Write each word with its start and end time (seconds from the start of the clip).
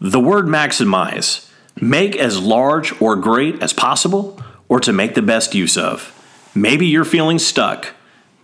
The 0.00 0.20
word 0.20 0.46
maximize 0.46 1.48
make 1.80 2.16
as 2.16 2.40
large 2.40 3.00
or 3.00 3.16
great 3.16 3.62
as 3.62 3.72
possible, 3.72 4.40
or 4.68 4.80
to 4.80 4.92
make 4.92 5.14
the 5.14 5.22
best 5.22 5.54
use 5.54 5.76
of. 5.76 6.14
Maybe 6.54 6.86
you're 6.86 7.04
feeling 7.04 7.38
stuck, 7.38 7.94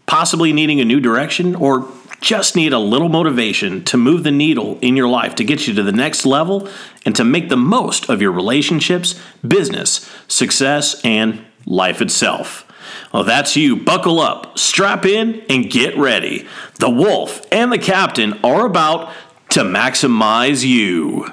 possibly 0.06 0.52
needing 0.52 0.80
a 0.80 0.84
new 0.84 1.00
direction, 1.00 1.54
or 1.54 1.88
just 2.20 2.56
need 2.56 2.72
a 2.72 2.78
little 2.78 3.08
motivation 3.08 3.84
to 3.84 3.98
move 3.98 4.22
the 4.22 4.30
needle 4.30 4.78
in 4.80 4.96
your 4.96 5.08
life 5.08 5.34
to 5.34 5.44
get 5.44 5.66
you 5.66 5.74
to 5.74 5.82
the 5.82 5.92
next 5.92 6.24
level 6.24 6.68
and 7.04 7.14
to 7.16 7.24
make 7.24 7.50
the 7.50 7.56
most 7.56 8.08
of 8.08 8.22
your 8.22 8.32
relationships, 8.32 9.20
business, 9.46 10.10
success, 10.26 11.00
and 11.04 11.44
life 11.66 12.00
itself. 12.00 12.66
Well, 13.12 13.24
that's 13.24 13.56
you. 13.56 13.76
Buckle 13.76 14.20
up, 14.20 14.58
strap 14.58 15.04
in, 15.04 15.42
and 15.50 15.70
get 15.70 15.96
ready. 15.98 16.46
The 16.78 16.90
wolf 16.90 17.42
and 17.52 17.70
the 17.70 17.78
captain 17.78 18.40
are 18.42 18.66
about 18.66 19.12
to 19.50 19.60
maximize 19.60 20.64
you. 20.64 21.28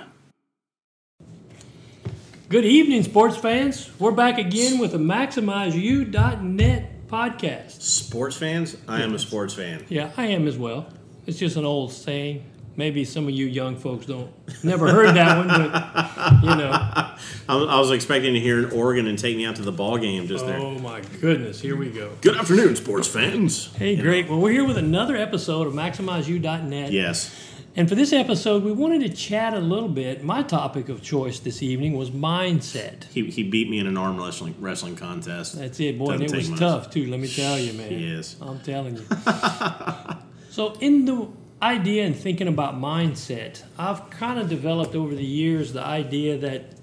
Good 2.51 2.65
evening, 2.65 3.01
sports 3.03 3.37
fans. 3.37 3.89
We're 3.97 4.11
back 4.11 4.37
again 4.37 4.77
with 4.77 4.91
the 4.91 4.97
MaximizeU.net 4.97 7.07
podcast. 7.07 7.81
Sports 7.81 8.35
fans? 8.35 8.75
I 8.89 9.01
am 9.03 9.15
a 9.15 9.19
sports 9.19 9.53
fan. 9.53 9.85
Yeah, 9.87 10.11
I 10.17 10.25
am 10.25 10.45
as 10.49 10.57
well. 10.57 10.87
It's 11.25 11.39
just 11.39 11.55
an 11.55 11.63
old 11.63 11.93
saying. 11.93 12.43
Maybe 12.75 13.05
some 13.05 13.23
of 13.23 13.31
you 13.31 13.45
young 13.45 13.77
folks 13.77 14.05
don't 14.05 14.33
never 14.65 14.91
heard 14.91 15.15
that 15.15 15.37
one, 15.37 15.47
but 15.47 16.43
you 16.43 16.55
know. 16.57 16.71
I 17.47 17.55
was, 17.55 17.69
I 17.69 17.79
was 17.79 17.91
expecting 17.91 18.33
to 18.33 18.39
hear 18.41 18.59
an 18.59 18.71
organ 18.77 19.07
and 19.07 19.17
take 19.17 19.37
me 19.37 19.45
out 19.45 19.55
to 19.55 19.61
the 19.61 19.71
ball 19.71 19.97
game 19.97 20.27
just 20.27 20.45
there. 20.45 20.57
Oh 20.57 20.77
my 20.79 20.99
goodness, 21.21 21.61
here 21.61 21.77
we 21.77 21.89
go. 21.89 22.11
Good 22.19 22.35
afternoon, 22.35 22.75
sports 22.75 23.07
fans. 23.07 23.73
Hey, 23.75 23.95
great. 23.95 24.29
Well, 24.29 24.41
we're 24.41 24.51
here 24.51 24.65
with 24.65 24.77
another 24.77 25.15
episode 25.15 25.67
of 25.67 25.73
MaximizeU.net. 25.73 26.91
Yes. 26.91 27.33
And 27.73 27.87
for 27.87 27.95
this 27.95 28.11
episode, 28.11 28.63
we 28.63 28.73
wanted 28.73 28.99
to 29.01 29.09
chat 29.09 29.53
a 29.53 29.59
little 29.59 29.87
bit. 29.87 30.23
My 30.23 30.43
topic 30.43 30.89
of 30.89 31.01
choice 31.01 31.39
this 31.39 31.63
evening 31.63 31.93
was 31.93 32.11
mindset. 32.11 33.05
He, 33.05 33.29
he 33.29 33.43
beat 33.43 33.69
me 33.69 33.79
in 33.79 33.87
an 33.87 33.97
arm 33.97 34.21
wrestling 34.21 34.55
wrestling 34.59 34.97
contest. 34.97 35.57
That's 35.57 35.79
it, 35.79 35.97
boy. 35.97 36.11
And 36.11 36.23
it 36.23 36.33
was 36.33 36.49
much. 36.49 36.59
tough, 36.59 36.91
too. 36.91 37.09
Let 37.09 37.21
me 37.21 37.29
tell 37.29 37.57
you, 37.57 37.71
man. 37.73 37.97
Yes. 37.97 38.35
I'm 38.41 38.59
telling 38.59 38.97
you. 38.97 39.05
so, 40.49 40.73
in 40.81 41.05
the 41.05 41.29
idea 41.61 42.05
and 42.05 42.15
thinking 42.15 42.49
about 42.49 42.75
mindset, 42.75 43.63
I've 43.77 44.09
kind 44.09 44.37
of 44.37 44.49
developed 44.49 44.93
over 44.93 45.15
the 45.15 45.23
years 45.23 45.71
the 45.71 45.85
idea 45.85 46.37
that 46.39 46.75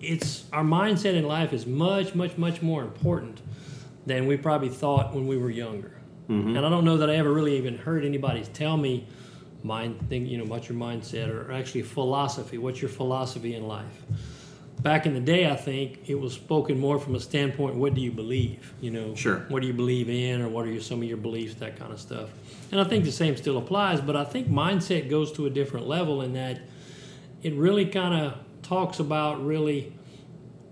it's 0.00 0.44
our 0.54 0.64
mindset 0.64 1.14
in 1.14 1.24
life 1.24 1.52
is 1.52 1.66
much, 1.66 2.14
much, 2.14 2.38
much 2.38 2.62
more 2.62 2.82
important 2.82 3.42
than 4.06 4.26
we 4.26 4.38
probably 4.38 4.70
thought 4.70 5.14
when 5.14 5.26
we 5.26 5.36
were 5.36 5.50
younger. 5.50 6.00
Mm-hmm. 6.30 6.56
And 6.56 6.64
I 6.64 6.70
don't 6.70 6.86
know 6.86 6.96
that 6.96 7.10
I 7.10 7.16
ever 7.16 7.30
really 7.30 7.58
even 7.58 7.76
heard 7.76 8.06
anybody 8.06 8.42
tell 8.44 8.78
me 8.78 9.06
mind 9.62 10.08
think 10.08 10.28
you 10.28 10.38
know 10.38 10.44
about 10.44 10.68
your 10.68 10.78
mindset 10.78 11.28
or 11.28 11.52
actually 11.52 11.82
philosophy. 11.82 12.58
What's 12.58 12.80
your 12.80 12.88
philosophy 12.88 13.54
in 13.54 13.66
life? 13.66 14.02
Back 14.82 15.04
in 15.04 15.12
the 15.12 15.20
day, 15.20 15.50
I 15.50 15.56
think 15.56 16.08
it 16.08 16.14
was 16.14 16.32
spoken 16.32 16.78
more 16.78 16.98
from 16.98 17.14
a 17.14 17.20
standpoint: 17.20 17.74
what 17.74 17.94
do 17.94 18.00
you 18.00 18.10
believe? 18.10 18.72
You 18.80 18.90
know, 18.90 19.14
Sure. 19.14 19.44
What 19.48 19.60
do 19.60 19.66
you 19.66 19.74
believe 19.74 20.08
in, 20.08 20.40
or 20.40 20.48
what 20.48 20.66
are 20.66 20.70
your, 20.70 20.80
some 20.80 21.02
of 21.02 21.08
your 21.08 21.18
beliefs? 21.18 21.54
That 21.56 21.78
kind 21.78 21.92
of 21.92 22.00
stuff. 22.00 22.30
And 22.72 22.80
I 22.80 22.84
think 22.84 23.04
the 23.04 23.12
same 23.12 23.36
still 23.36 23.58
applies, 23.58 24.00
but 24.00 24.16
I 24.16 24.24
think 24.24 24.48
mindset 24.48 25.10
goes 25.10 25.32
to 25.32 25.46
a 25.46 25.50
different 25.50 25.86
level 25.86 26.22
in 26.22 26.32
that 26.34 26.60
it 27.42 27.54
really 27.54 27.86
kind 27.86 28.14
of 28.14 28.38
talks 28.62 29.00
about 29.00 29.44
really 29.44 29.92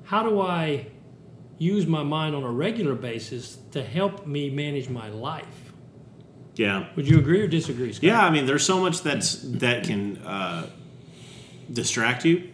how 0.04 0.22
do 0.22 0.40
I 0.40 0.86
use 1.58 1.86
my 1.86 2.02
mind 2.02 2.34
on 2.34 2.44
a 2.44 2.50
regular 2.50 2.94
basis 2.94 3.58
to 3.72 3.82
help 3.82 4.26
me 4.26 4.48
manage 4.48 4.88
my 4.88 5.08
life. 5.08 5.67
Yeah. 6.58 6.88
Would 6.96 7.08
you 7.08 7.18
agree 7.18 7.40
or 7.40 7.46
disagree, 7.46 7.92
Scott? 7.92 8.02
Yeah, 8.02 8.20
I 8.24 8.30
mean, 8.30 8.46
there's 8.46 8.66
so 8.66 8.80
much 8.80 9.02
that's 9.02 9.36
that 9.42 9.84
can 9.84 10.18
uh, 10.18 10.66
distract 11.72 12.24
you. 12.24 12.50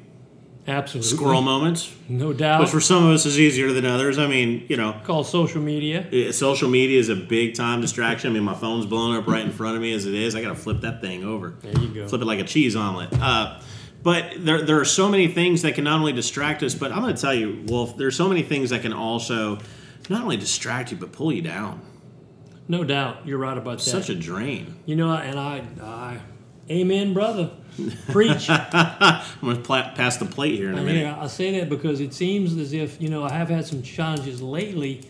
absolutely. 0.69 1.17
Squirrel 1.17 1.43
moments, 1.43 1.91
no 2.09 2.29
which 2.29 2.39
doubt. 2.39 2.69
for 2.69 2.81
some 2.81 3.05
of 3.07 3.11
us 3.15 3.27
is 3.27 3.39
easier 3.41 3.73
than 3.73 3.87
others. 3.87 4.19
I 4.19 4.27
mean, 4.27 4.67
you 4.69 4.77
know, 4.77 5.01
call 5.05 5.25
social 5.25 5.61
media. 5.63 6.07
eh, 6.13 6.33
social 6.33 6.69
media 6.69 6.99
is 6.99 7.09
a 7.09 7.17
big 7.17 7.55
time 7.55 7.81
distraction. 7.81 8.31
I 8.31 8.35
mean, 8.35 8.45
my 8.45 8.55
phone's 8.55 8.87
blowing 8.87 9.17
up 9.17 9.27
right 9.27 9.45
in 9.45 9.51
front 9.53 9.77
of 9.77 9.83
me 9.83 9.93
as 9.95 10.07
it 10.07 10.15
is. 10.15 10.35
I 10.37 10.43
got 10.43 10.49
to 10.49 10.55
flip 10.55 10.83
that 10.83 11.01
thing 11.01 11.25
over. 11.25 11.55
There 11.63 11.81
you 11.81 11.89
go. 11.89 12.07
flip 12.09 12.21
it 12.21 12.27
like 12.27 12.41
a 12.41 12.45
cheese 12.45 12.77
omelet. 12.77 13.09
Uh, 13.21 13.61
but 14.03 14.33
there, 14.39 14.61
there 14.61 14.79
are 14.81 14.85
so 14.85 15.09
many 15.09 15.29
things 15.29 15.63
that 15.63 15.75
can 15.75 15.85
not 15.85 15.99
only 15.99 16.13
distract 16.13 16.63
us, 16.63 16.75
but 16.75 16.93
I'm 16.93 17.01
going 17.01 17.15
to 17.15 17.21
tell 17.21 17.33
you, 17.33 17.65
Wolf, 17.69 17.97
there's 17.97 18.15
so 18.17 18.29
many 18.29 18.43
things 18.43 18.69
that 18.69 18.83
can 18.83 18.93
also 18.93 19.59
not 20.11 20.23
only 20.23 20.37
distract 20.37 20.91
you, 20.93 20.99
but 20.99 21.11
pull 21.13 21.33
you 21.33 21.41
down. 21.41 21.81
No 22.69 22.83
doubt. 22.85 23.27
You're 23.27 23.39
right 23.39 23.57
about 23.59 23.79
that. 23.79 23.85
Such 23.85 24.09
a 24.09 24.15
drain. 24.15 24.77
you 24.87 24.97
know, 24.97 25.11
and 25.13 25.39
I, 25.39 25.63
I, 25.83 26.19
amen, 26.71 27.13
brother. 27.13 27.51
Preach. 28.11 28.47
I'm 28.51 29.23
going 29.43 29.57
to 29.57 29.63
pla- 29.63 29.93
pass 29.95 30.17
the 30.17 30.25
plate 30.27 30.55
here 30.57 30.69
in 30.71 30.79
a 30.79 30.81
I, 30.81 30.85
minute. 30.85 31.05
mean, 31.05 31.15
I 31.15 31.27
say 31.27 31.59
that 31.61 31.69
because 31.69 32.01
it 32.01 32.15
seems 32.15 32.57
as 32.57 32.73
if, 32.73 33.01
you 33.03 33.09
know, 33.11 33.25
I 33.25 33.33
have 33.33 33.49
had 33.51 33.67
some 33.67 33.83
challenges 33.83 34.41
lately, 34.41 35.03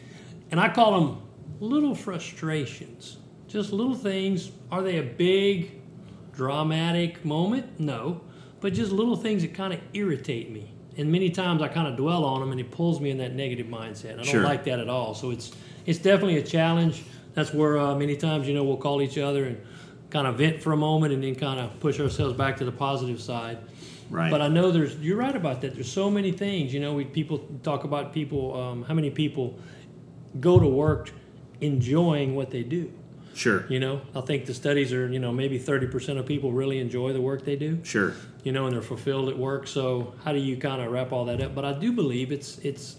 and 0.50 0.58
I 0.58 0.68
call 0.68 0.98
them 1.00 1.22
little 1.60 1.94
frustrations. 1.94 3.18
Just 3.46 3.72
little 3.72 3.94
things. 3.94 4.50
Are 4.72 4.82
they 4.82 4.98
a 4.98 5.02
big, 5.02 5.80
dramatic 6.32 7.24
moment? 7.24 7.78
No. 7.78 8.20
But 8.60 8.72
just 8.74 8.90
little 8.92 9.16
things 9.16 9.42
that 9.42 9.54
kind 9.54 9.72
of 9.72 9.80
irritate 9.92 10.50
me. 10.50 10.72
And 10.96 11.10
many 11.10 11.30
times 11.30 11.60
I 11.62 11.68
kind 11.68 11.86
of 11.88 11.96
dwell 11.96 12.24
on 12.24 12.40
them, 12.40 12.50
and 12.52 12.60
it 12.60 12.70
pulls 12.70 13.00
me 13.00 13.10
in 13.10 13.18
that 13.18 13.34
negative 13.34 13.66
mindset. 13.66 14.12
I 14.12 14.16
don't 14.16 14.24
Sure. 14.24 14.42
like 14.42 14.64
that 14.64 14.78
at 14.80 14.88
all. 14.88 15.14
So 15.14 15.30
it's 15.30 15.52
it's 15.86 15.98
definitely 15.98 16.38
a 16.38 16.42
challenge. 16.42 17.02
That's 17.34 17.52
where 17.52 17.78
uh, 17.78 17.94
many 17.94 18.16
times, 18.16 18.48
you 18.48 18.54
know, 18.54 18.64
we'll 18.64 18.76
call 18.76 19.02
each 19.02 19.18
other 19.18 19.44
and 19.44 19.60
kind 20.10 20.26
of 20.26 20.38
vent 20.38 20.62
for 20.62 20.72
a 20.72 20.76
moment, 20.76 21.12
and 21.12 21.22
then 21.22 21.34
kind 21.34 21.60
of 21.60 21.78
push 21.80 22.00
ourselves 22.00 22.36
back 22.36 22.56
to 22.58 22.64
the 22.64 22.72
positive 22.72 23.20
side. 23.20 23.58
Right. 24.10 24.30
But 24.30 24.40
I 24.40 24.48
know 24.48 24.70
there's 24.70 24.96
you're 24.96 25.16
right 25.16 25.34
about 25.34 25.60
that. 25.62 25.74
There's 25.74 25.90
so 25.90 26.10
many 26.10 26.30
things. 26.32 26.72
You 26.72 26.80
know, 26.80 26.94
we 26.94 27.04
people 27.04 27.46
talk 27.62 27.84
about 27.84 28.12
people. 28.12 28.60
Um, 28.60 28.82
how 28.84 28.94
many 28.94 29.10
people 29.10 29.58
go 30.40 30.58
to 30.58 30.66
work 30.66 31.10
enjoying 31.60 32.34
what 32.34 32.50
they 32.50 32.62
do? 32.62 32.92
sure. 33.34 33.66
You 33.68 33.80
know, 33.80 34.00
I 34.14 34.20
think 34.20 34.46
the 34.46 34.54
studies 34.54 34.92
are 34.92 35.08
you 35.08 35.18
know 35.18 35.32
maybe 35.32 35.58
30% 35.58 36.18
of 36.18 36.26
people 36.26 36.52
really 36.52 36.78
enjoy 36.78 37.12
the 37.12 37.20
work 37.20 37.44
they 37.44 37.56
do. 37.56 37.80
Sure. 37.84 38.14
You 38.42 38.52
know, 38.52 38.66
and 38.66 38.74
they're 38.74 38.82
fulfilled 38.82 39.28
at 39.28 39.38
work. 39.38 39.66
So 39.66 40.14
how 40.24 40.32
do 40.32 40.38
you 40.38 40.56
kind 40.56 40.80
of 40.82 40.90
wrap 40.90 41.12
all 41.12 41.24
that 41.26 41.40
up? 41.40 41.54
But 41.54 41.64
I 41.64 41.72
do 41.72 41.92
believe 41.92 42.32
it's 42.32 42.58
it's 42.58 42.96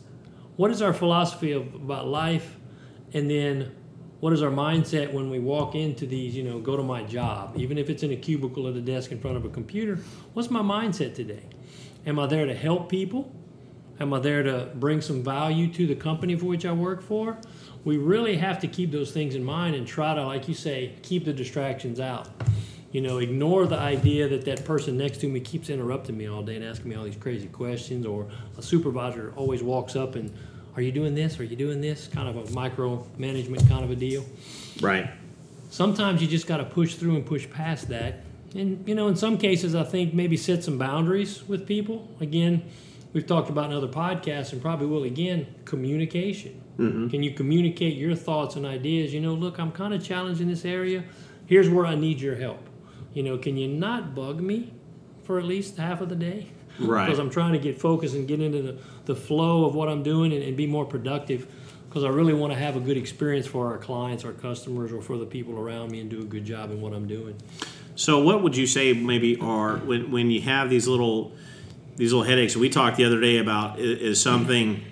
what 0.56 0.72
is 0.72 0.82
our 0.82 0.94
philosophy 0.94 1.52
of, 1.52 1.74
about 1.74 2.08
life, 2.08 2.58
and 3.14 3.30
then 3.30 3.76
what 4.20 4.34
is 4.34 4.42
our 4.42 4.52
mindset 4.52 5.12
when 5.12 5.30
we 5.30 5.40
walk 5.40 5.76
into 5.76 6.06
these, 6.06 6.36
you 6.36 6.44
know, 6.44 6.60
go 6.60 6.78
to 6.78 6.84
my 6.84 7.04
job, 7.04 7.54
even 7.58 7.78
if 7.78 7.90
it's 7.90 8.04
in 8.04 8.12
a 8.12 8.16
cubicle 8.16 8.68
at 8.68 8.76
a 8.76 8.82
desk 8.82 9.12
in 9.12 9.20
front 9.20 9.38
of 9.38 9.46
a 9.46 9.50
computer? 9.50 10.00
What's 10.34 10.50
my 10.50 10.62
mindset 10.62 11.16
today? 11.16 11.44
Am 12.06 12.18
I 12.20 12.26
there 12.28 12.46
to 12.46 12.56
help 12.56 12.90
people? 12.90 13.32
Am 14.00 14.14
I 14.14 14.20
there 14.20 14.44
to 14.44 14.72
bring 14.76 15.02
some 15.02 15.24
value 15.24 15.72
to 15.74 15.88
the 15.88 15.96
company 15.96 16.36
for 16.36 16.46
which 16.46 16.66
I 16.66 16.72
work 16.72 17.02
for? 17.02 17.38
We 17.84 17.98
really 17.98 18.38
have 18.38 18.60
to 18.60 18.68
keep 18.68 18.92
those 18.92 19.12
things 19.12 19.36
in 19.36 19.44
mind 19.44 19.76
and 19.76 19.86
try 19.86 20.14
to, 20.16 20.26
like 20.26 20.48
you 20.48 20.54
say, 20.54 20.96
keep 21.02 21.26
the 21.26 21.34
distractions 21.34 22.00
out. 22.00 22.30
You 22.92 23.02
know, 23.02 23.18
ignore 23.18 23.68
the 23.68 23.78
idea 23.78 24.28
that 24.30 24.46
that 24.46 24.66
person 24.66 24.98
next 24.98 25.18
to 25.20 25.28
me 25.28 25.40
keeps 25.40 25.70
interrupting 25.70 26.18
me 26.18 26.28
all 26.28 26.42
day 26.42 26.56
and 26.56 26.64
asking 26.64 26.90
me 26.90 26.96
all 26.96 27.04
these 27.04 27.18
crazy 27.18 27.48
questions, 27.48 28.06
or 28.06 28.28
a 28.58 28.62
supervisor 28.62 29.34
always 29.36 29.62
walks 29.62 29.96
up 29.96 30.16
and, 30.16 30.34
"Are 30.76 30.82
you 30.82 30.92
doing 30.92 31.16
this? 31.16 31.40
Are 31.40 31.44
you 31.44 31.56
doing 31.56 31.82
this?" 31.82 32.08
Kind 32.08 32.28
of 32.30 32.50
a 32.50 32.52
micro 32.54 33.06
management 33.18 33.68
kind 33.70 33.84
of 33.84 33.92
a 33.92 33.96
deal 33.96 34.24
Right. 34.82 35.10
sometimes 35.70 36.22
you 36.22 36.28
just 36.28 36.48
got 36.48 36.58
to 36.58 36.66
push 36.66 36.96
through 36.96 37.16
and 37.16 37.26
push 37.26 37.50
past 37.50 37.88
that. 37.90 38.22
And, 38.56 38.88
you 38.88 38.96
know, 38.96 39.08
in 39.08 39.16
some 39.16 39.38
cases, 39.38 39.76
I 39.76 39.84
think 39.84 40.14
maybe 40.14 40.38
set 40.38 40.64
some 40.64 40.78
boundaries 40.78 41.44
with 41.48 41.66
people. 41.68 42.10
Again, 42.22 42.64
we've 43.14 43.26
talked 43.28 43.50
about 43.50 43.70
in 43.70 43.76
other 43.76 43.88
podcasts 43.88 44.54
and 44.54 44.62
probably 44.62 44.88
will 44.88 45.04
again 45.04 45.48
communication. 45.66 46.62
Mm-hmm. 46.78 47.08
Can 47.10 47.24
you 47.24 47.32
communicate 47.32 47.96
your 47.98 48.16
thoughts 48.16 48.56
and 48.56 48.66
ideas? 48.66 49.14
You 49.14 49.22
know, 49.22 49.34
look, 49.34 49.60
I'm 49.60 49.72
kind 49.72 49.94
of 49.94 50.04
challenged 50.04 50.40
in 50.42 50.48
this 50.48 50.64
area. 50.66 51.04
Here's 51.48 51.70
where 51.70 51.86
I 51.86 51.96
need 51.96 52.20
your 52.22 52.36
help. 52.36 52.60
You 53.14 53.24
know, 53.24 53.38
can 53.38 53.58
you 53.58 53.68
not 53.68 54.16
bug 54.16 54.42
me 54.42 54.74
for 55.24 55.38
at 55.40 55.46
least 55.46 55.78
half 55.78 56.00
of 56.02 56.10
the 56.10 56.16
day? 56.16 56.48
Right. 56.80 57.06
Because 57.06 57.20
I'm 57.20 57.30
trying 57.30 57.54
to 57.54 57.60
get 57.60 57.80
focused 57.80 58.16
and 58.16 58.28
get 58.28 58.42
into 58.42 58.62
the, 58.62 58.78
the 59.06 59.16
flow 59.16 59.66
of 59.66 59.76
what 59.76 59.88
I'm 59.90 60.04
doing 60.04 60.34
and, 60.34 60.44
and 60.44 60.58
be 60.58 60.68
more 60.68 60.86
productive 60.86 61.48
because 61.88 62.04
I 62.04 62.10
really 62.10 62.34
want 62.34 62.52
to 62.52 62.60
have 62.60 62.76
a 62.76 62.82
good 62.82 62.98
experience 62.98 63.48
for 63.48 63.68
our 63.68 63.78
clients, 63.78 64.26
our 64.26 64.34
customers, 64.34 64.92
or 64.92 65.02
for 65.02 65.18
the 65.18 65.26
people 65.26 65.58
around 65.58 65.92
me 65.92 66.02
and 66.02 66.10
do 66.10 66.20
a 66.20 66.26
good 66.26 66.44
job 66.44 66.70
in 66.72 66.82
what 66.82 66.92
I'm 66.94 67.08
doing. 67.08 67.36
So, 67.96 68.20
what 68.22 68.44
would 68.44 68.58
you 68.58 68.68
say 68.68 68.92
maybe 68.92 69.40
are 69.40 69.78
when, 69.78 70.12
when 70.12 70.30
you 70.30 70.42
have 70.42 70.70
these 70.70 70.88
little 70.88 71.32
these 71.96 72.12
little 72.12 72.28
headaches? 72.28 72.58
We 72.58 72.70
talked 72.70 72.98
the 72.98 73.06
other 73.06 73.22
day 73.22 73.38
about 73.38 73.78
i- 73.78 73.82
is 73.82 74.20
something 74.22 74.84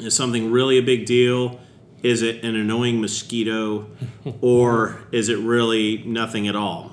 is 0.00 0.14
something 0.16 0.50
really 0.50 0.78
a 0.78 0.82
big 0.82 1.06
deal? 1.06 1.60
Is 2.02 2.22
it 2.22 2.42
an 2.44 2.56
annoying 2.56 3.00
mosquito, 3.00 3.86
or 4.40 4.98
is 5.12 5.28
it 5.28 5.38
really 5.38 6.02
nothing 6.04 6.48
at 6.48 6.56
all? 6.56 6.91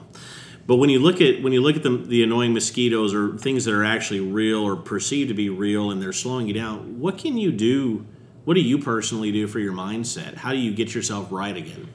But 0.69 0.75
when 0.75 0.91
you 0.91 0.99
look 0.99 1.19
at 1.19 1.41
when 1.41 1.51
you 1.51 1.61
look 1.61 1.77
at 1.77 1.81
the, 1.81 1.97
the 1.97 2.21
annoying 2.21 2.53
mosquitoes 2.53 3.11
or 3.11 3.35
things 3.39 3.65
that 3.65 3.73
are 3.73 3.83
actually 3.83 4.19
real 4.19 4.59
or 4.59 4.75
perceived 4.75 5.29
to 5.29 5.33
be 5.33 5.49
real, 5.49 5.89
and 5.89 5.99
they're 5.99 6.13
slowing 6.13 6.45
you 6.45 6.53
down, 6.53 6.99
what 6.99 7.17
can 7.17 7.39
you 7.39 7.51
do? 7.51 8.05
What 8.45 8.53
do 8.53 8.61
you 8.61 8.77
personally 8.77 9.31
do 9.31 9.47
for 9.47 9.57
your 9.57 9.73
mindset? 9.73 10.35
How 10.35 10.51
do 10.51 10.59
you 10.59 10.71
get 10.71 10.93
yourself 10.93 11.31
right 11.31 11.57
again? 11.57 11.89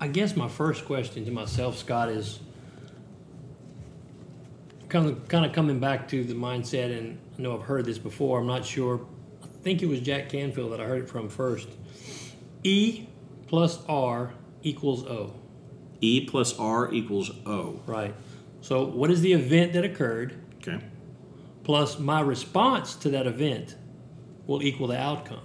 I 0.00 0.08
guess 0.08 0.34
my 0.34 0.48
first 0.48 0.84
question 0.86 1.24
to 1.24 1.30
myself, 1.30 1.78
Scott, 1.78 2.08
is 2.08 2.40
kind 4.88 5.08
of 5.08 5.28
kind 5.28 5.46
of 5.46 5.52
coming 5.52 5.78
back 5.78 6.08
to 6.08 6.24
the 6.24 6.34
mindset, 6.34 6.98
and 6.98 7.16
I 7.38 7.42
know 7.42 7.56
I've 7.56 7.64
heard 7.64 7.84
this 7.84 7.98
before. 7.98 8.40
I'm 8.40 8.48
not 8.48 8.64
sure. 8.64 9.06
I 9.40 9.46
think 9.62 9.84
it 9.84 9.86
was 9.86 10.00
Jack 10.00 10.30
Canfield 10.30 10.72
that 10.72 10.80
I 10.80 10.84
heard 10.86 11.04
it 11.04 11.08
from 11.08 11.28
first. 11.28 11.68
E 12.64 13.06
plus 13.46 13.78
R 13.88 14.34
equals 14.64 15.04
O. 15.04 15.32
E 16.00 16.26
plus 16.26 16.58
R 16.58 16.92
equals 16.92 17.30
O. 17.46 17.80
Right. 17.86 18.14
So, 18.60 18.84
what 18.84 19.10
is 19.10 19.20
the 19.20 19.32
event 19.32 19.72
that 19.74 19.84
occurred 19.84 20.34
Okay. 20.58 20.78
plus 21.64 21.98
my 21.98 22.20
response 22.20 22.94
to 22.96 23.08
that 23.10 23.26
event 23.26 23.76
will 24.46 24.62
equal 24.62 24.88
the 24.88 24.98
outcome? 24.98 25.40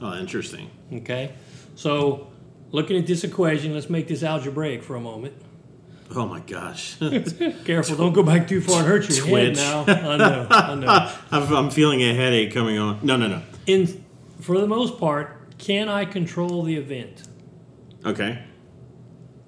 Oh, 0.00 0.16
interesting. 0.18 0.70
Okay. 0.92 1.32
So, 1.74 2.28
looking 2.70 2.96
at 2.96 3.06
this 3.06 3.24
equation, 3.24 3.74
let's 3.74 3.90
make 3.90 4.08
this 4.08 4.22
algebraic 4.22 4.82
for 4.82 4.96
a 4.96 5.00
moment. 5.00 5.34
Oh 6.14 6.26
my 6.26 6.40
gosh. 6.40 6.96
Careful, 7.64 7.96
don't 7.96 8.12
go 8.12 8.22
back 8.22 8.48
too 8.48 8.60
far 8.60 8.80
and 8.80 8.88
hurt 8.88 9.08
your 9.08 9.26
Twitch. 9.26 9.58
head 9.58 9.86
now. 9.86 10.10
I 10.12 10.16
know, 10.16 10.46
I 10.50 10.74
know. 10.74 11.12
I'm, 11.30 11.52
I'm 11.54 11.70
feeling 11.70 12.00
a 12.02 12.14
headache 12.14 12.52
coming 12.52 12.78
on. 12.78 12.98
No, 13.02 13.16
no, 13.16 13.28
no. 13.28 13.42
In, 13.66 14.04
for 14.40 14.58
the 14.58 14.66
most 14.66 14.98
part, 14.98 15.56
can 15.58 15.88
I 15.88 16.04
control 16.04 16.62
the 16.62 16.76
event? 16.76 17.22
Okay. 18.04 18.42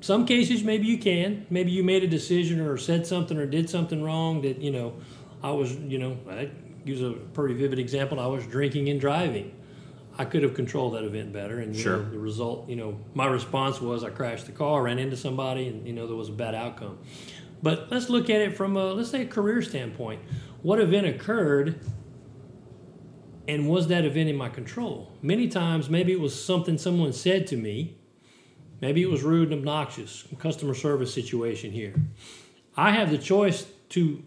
Some 0.02 0.26
cases, 0.26 0.64
maybe 0.64 0.88
you 0.88 0.99
can. 0.99 1.46
Maybe 1.49 1.70
you 1.70 1.84
made 1.84 2.02
a 2.02 2.08
decision 2.08 2.60
or 2.60 2.76
said 2.76 3.06
something 3.06 3.38
or 3.38 3.46
did 3.46 3.70
something 3.70 4.02
wrong 4.02 4.43
that, 4.43 4.58
you 4.60 4.72
know, 4.72 4.94
I 5.44 5.52
was, 5.52 5.76
you 5.76 5.96
know, 5.96 6.19
I 6.28 6.50
use 6.84 7.00
a 7.00 7.12
pretty 7.12 7.54
vivid 7.54 7.78
example. 7.78 8.19
I 8.19 8.26
was 8.26 8.44
drinking 8.44 8.88
and 8.88 9.00
driving. 9.00 9.54
I 10.19 10.25
could 10.25 10.43
have 10.43 10.54
controlled 10.54 10.94
that 10.94 11.04
event 11.04 11.32
better. 11.32 11.60
And, 11.60 11.75
you 11.75 11.82
Sure. 11.82 11.99
know, 11.99 12.10
the 12.10 12.19
result, 12.19 12.69
you 12.69 12.75
know, 12.75 12.99
my 13.14 13.26
response 13.26 13.81
was 13.81 14.02
I 14.02 14.10
crashed 14.10 14.46
the 14.46 14.52
car, 14.52 14.82
ran 14.82 14.99
into 14.99 15.16
somebody, 15.16 15.69
and, 15.69 15.87
you 15.87 15.93
know, 15.93 16.08
there 16.08 16.16
was 16.16 16.28
a 16.31 16.32
bad 16.32 16.56
outcome. 16.56 16.99
But 17.62 17.87
let's 17.93 18.10
look 18.10 18.28
at 18.28 18.40
it 18.40 18.56
from 18.56 18.76
a, 18.76 18.93
let's 18.93 19.10
say, 19.10 19.22
a 19.22 19.26
career 19.26 19.62
standpoint. 19.62 20.20
What 20.62 20.81
event 20.81 21.06
occurred 21.06 21.78
and 23.46 23.69
was 23.69 23.87
that 23.87 24.04
event 24.04 24.28
in 24.28 24.37
my 24.37 24.49
control? 24.49 25.12
Many 25.22 25.46
times, 25.46 25.88
maybe 25.88 26.10
it 26.10 26.19
was 26.20 26.44
something 26.44 26.76
someone 26.76 27.12
said 27.12 27.46
to 27.46 27.56
me. 27.56 27.99
Maybe 28.82 29.00
it 29.00 29.08
was 29.08 29.23
rude 29.23 29.50
and 29.50 29.61
obnoxious, 29.61 30.25
customer 30.38 30.75
service 30.75 31.14
situation 31.14 31.70
here. 31.70 31.94
I 32.76 32.90
have 32.90 33.11
the 33.11 33.17
choice 33.17 33.64
to 33.90 34.23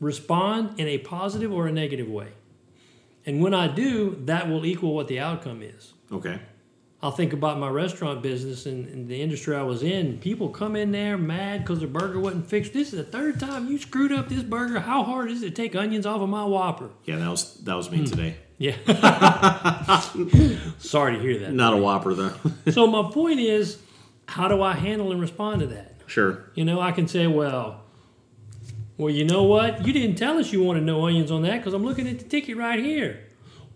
respond 0.00 0.80
in 0.80 0.88
a 0.88 0.98
positive 0.98 1.52
or 1.52 1.68
a 1.68 1.72
negative 1.72 2.08
way. 2.08 2.32
And 3.24 3.40
when 3.40 3.54
I 3.54 3.68
do, 3.68 4.20
that 4.24 4.48
will 4.48 4.66
equal 4.66 4.94
what 4.94 5.06
the 5.06 5.20
outcome 5.20 5.62
is. 5.62 5.92
Okay. 6.10 6.40
I'll 7.02 7.12
think 7.12 7.32
about 7.32 7.58
my 7.58 7.68
restaurant 7.68 8.20
business 8.20 8.66
and, 8.66 8.86
and 8.88 9.08
the 9.08 9.22
industry 9.22 9.54
I 9.54 9.62
was 9.62 9.82
in. 9.82 10.18
People 10.18 10.48
come 10.48 10.74
in 10.74 10.90
there 10.90 11.16
mad 11.16 11.60
because 11.60 11.78
their 11.78 11.88
burger 11.88 12.18
wasn't 12.18 12.48
fixed. 12.48 12.72
This 12.72 12.88
is 12.88 12.98
the 12.98 13.04
third 13.04 13.38
time 13.38 13.68
you 13.68 13.78
screwed 13.78 14.12
up 14.12 14.28
this 14.28 14.42
burger. 14.42 14.80
How 14.80 15.04
hard 15.04 15.30
is 15.30 15.42
it 15.42 15.54
to 15.54 15.62
take 15.62 15.76
onions 15.76 16.04
off 16.04 16.20
of 16.20 16.28
my 16.28 16.44
Whopper? 16.44 16.90
Yeah, 17.04 17.16
that 17.18 17.30
was 17.30 17.54
that 17.60 17.74
was 17.74 17.90
me 17.90 17.98
hmm. 17.98 18.04
today. 18.04 18.36
Yeah. 18.58 18.76
Sorry 20.78 21.16
to 21.16 21.22
hear 21.22 21.38
that. 21.38 21.52
Not 21.54 21.72
a 21.72 21.78
Whopper 21.78 22.12
though. 22.12 22.34
so 22.70 22.86
my 22.86 23.10
point 23.10 23.40
is, 23.40 23.78
how 24.30 24.48
do 24.48 24.62
I 24.62 24.74
handle 24.74 25.12
and 25.12 25.20
respond 25.20 25.60
to 25.60 25.66
that? 25.68 25.96
sure. 26.06 26.44
You 26.54 26.64
know, 26.64 26.80
I 26.80 26.92
can 26.92 27.06
say, 27.06 27.26
well, 27.26 27.82
well, 28.98 29.10
you 29.10 29.24
know 29.24 29.44
what? 29.44 29.86
You 29.86 29.92
didn't 29.92 30.16
tell 30.16 30.38
us 30.38 30.52
you 30.52 30.62
wanted 30.62 30.82
no 30.82 31.06
onions 31.06 31.30
on 31.30 31.42
that 31.42 31.58
because 31.58 31.72
I'm 31.72 31.84
looking 31.84 32.08
at 32.08 32.18
the 32.18 32.24
ticket 32.24 32.56
right 32.56 32.78
here. 32.78 33.26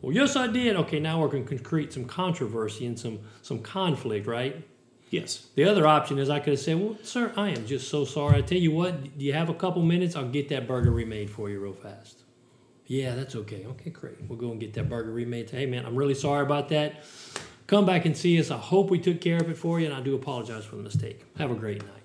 Well, 0.02 0.12
yes, 0.12 0.36
I 0.36 0.48
did. 0.48 0.76
Okay, 0.76 1.00
now 1.00 1.20
we're 1.20 1.28
going 1.28 1.46
to 1.46 1.58
create 1.58 1.92
some 1.92 2.04
controversy 2.04 2.84
and 2.86 2.98
some 2.98 3.20
some 3.40 3.60
conflict, 3.60 4.26
right? 4.26 4.64
Yes. 5.10 5.46
The 5.54 5.64
other 5.64 5.86
option 5.86 6.18
is 6.18 6.28
I 6.28 6.40
could 6.40 6.54
have 6.54 6.60
said, 6.60 6.78
well, 6.78 6.98
sir, 7.02 7.32
I 7.36 7.50
am 7.50 7.66
just 7.66 7.88
so 7.88 8.04
sorry. 8.04 8.36
I 8.36 8.40
tell 8.42 8.58
you 8.58 8.72
what, 8.72 9.16
do 9.16 9.24
you 9.24 9.32
have 9.32 9.48
a 9.48 9.54
couple 9.54 9.80
minutes? 9.82 10.16
I'll 10.16 10.28
get 10.28 10.48
that 10.48 10.66
burger 10.66 10.90
remade 10.90 11.30
for 11.30 11.48
you 11.48 11.60
real 11.60 11.72
fast. 11.72 12.22
Yeah, 12.86 13.14
that's 13.14 13.34
okay. 13.36 13.64
Okay, 13.64 13.90
great. 13.90 14.16
We'll 14.28 14.38
go 14.38 14.50
and 14.50 14.60
get 14.60 14.74
that 14.74 14.88
burger 14.88 15.12
remade. 15.12 15.50
Hey, 15.50 15.66
man, 15.66 15.86
I'm 15.86 15.96
really 15.96 16.14
sorry 16.14 16.42
about 16.42 16.68
that. 16.70 17.04
Come 17.66 17.86
back 17.86 18.04
and 18.04 18.16
see 18.16 18.38
us. 18.38 18.50
I 18.50 18.58
hope 18.58 18.90
we 18.90 18.98
took 18.98 19.20
care 19.20 19.38
of 19.38 19.48
it 19.48 19.56
for 19.56 19.80
you, 19.80 19.86
and 19.86 19.94
I 19.94 20.00
do 20.00 20.14
apologize 20.14 20.64
for 20.64 20.76
the 20.76 20.82
mistake. 20.82 21.24
Have 21.38 21.50
a 21.50 21.54
great 21.54 21.82
night. 21.82 22.02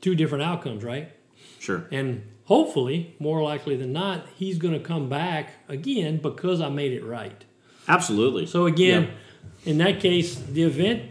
Two 0.00 0.14
different 0.14 0.44
outcomes, 0.44 0.84
right? 0.84 1.10
Sure. 1.58 1.86
And 1.90 2.22
hopefully, 2.44 3.16
more 3.18 3.42
likely 3.42 3.76
than 3.76 3.92
not, 3.92 4.26
he's 4.36 4.58
going 4.58 4.74
to 4.74 4.80
come 4.80 5.08
back 5.08 5.54
again 5.68 6.18
because 6.18 6.60
I 6.60 6.68
made 6.68 6.92
it 6.92 7.04
right. 7.04 7.44
Absolutely. 7.88 8.46
So 8.46 8.66
again, 8.66 9.10
in 9.64 9.78
that 9.78 10.00
case, 10.00 10.36
the 10.36 10.62
event 10.62 11.10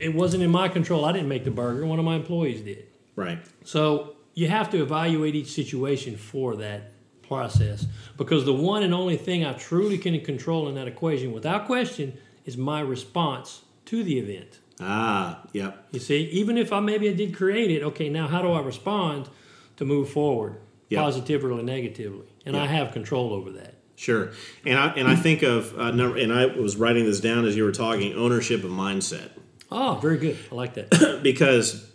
it 0.00 0.14
wasn't 0.14 0.42
in 0.42 0.50
my 0.50 0.68
control. 0.68 1.04
I 1.04 1.12
didn't 1.12 1.28
make 1.28 1.44
the 1.44 1.50
burger. 1.50 1.84
One 1.84 1.98
of 1.98 2.04
my 2.04 2.16
employees 2.16 2.62
did. 2.62 2.86
Right. 3.16 3.38
So 3.64 4.16
you 4.34 4.48
have 4.48 4.70
to 4.70 4.82
evaluate 4.82 5.34
each 5.34 5.52
situation 5.52 6.16
for 6.16 6.56
that 6.56 6.92
process 7.22 7.86
because 8.16 8.44
the 8.44 8.52
one 8.52 8.82
and 8.82 8.94
only 8.94 9.16
thing 9.16 9.44
I 9.44 9.52
truly 9.52 9.98
can 9.98 10.18
control 10.22 10.68
in 10.68 10.74
that 10.76 10.88
equation, 10.88 11.32
without 11.32 11.66
question, 11.66 12.18
is 12.44 12.56
my 12.56 12.80
response 12.80 13.62
to 13.86 14.02
the 14.02 14.18
event. 14.18 14.58
Ah, 14.80 15.42
yep. 15.52 15.86
You 15.92 16.00
see, 16.00 16.24
even 16.30 16.56
if 16.56 16.72
I 16.72 16.80
maybe 16.80 17.08
I 17.08 17.12
did 17.12 17.34
create 17.36 17.70
it, 17.70 17.82
okay, 17.82 18.08
now 18.08 18.26
how 18.28 18.40
do 18.42 18.50
I 18.52 18.60
respond 18.60 19.28
to 19.76 19.84
move 19.84 20.08
forward, 20.08 20.56
Yeah. 20.88 21.02
positively 21.02 21.50
or 21.58 21.62
negatively? 21.62 22.26
And 22.46 22.56
I 22.56 22.66
have 22.66 22.92
control 22.92 23.32
over 23.34 23.50
that. 23.52 23.74
Sure. 23.96 24.30
And 24.64 24.78
I 24.78 24.86
and 24.94 25.06
I 25.06 25.14
think 25.14 25.42
of 25.42 25.78
uh, 25.78 25.90
number, 25.90 26.16
and 26.16 26.32
I 26.32 26.46
was 26.46 26.76
writing 26.76 27.04
this 27.04 27.20
down 27.20 27.44
as 27.44 27.54
you 27.54 27.64
were 27.64 27.72
talking 27.72 28.14
ownership 28.14 28.64
of 28.64 28.70
mindset 28.70 29.28
Oh, 29.70 29.98
very 30.02 30.16
good. 30.16 30.36
I 30.50 30.54
like 30.54 30.74
that. 30.74 31.20
because 31.22 31.92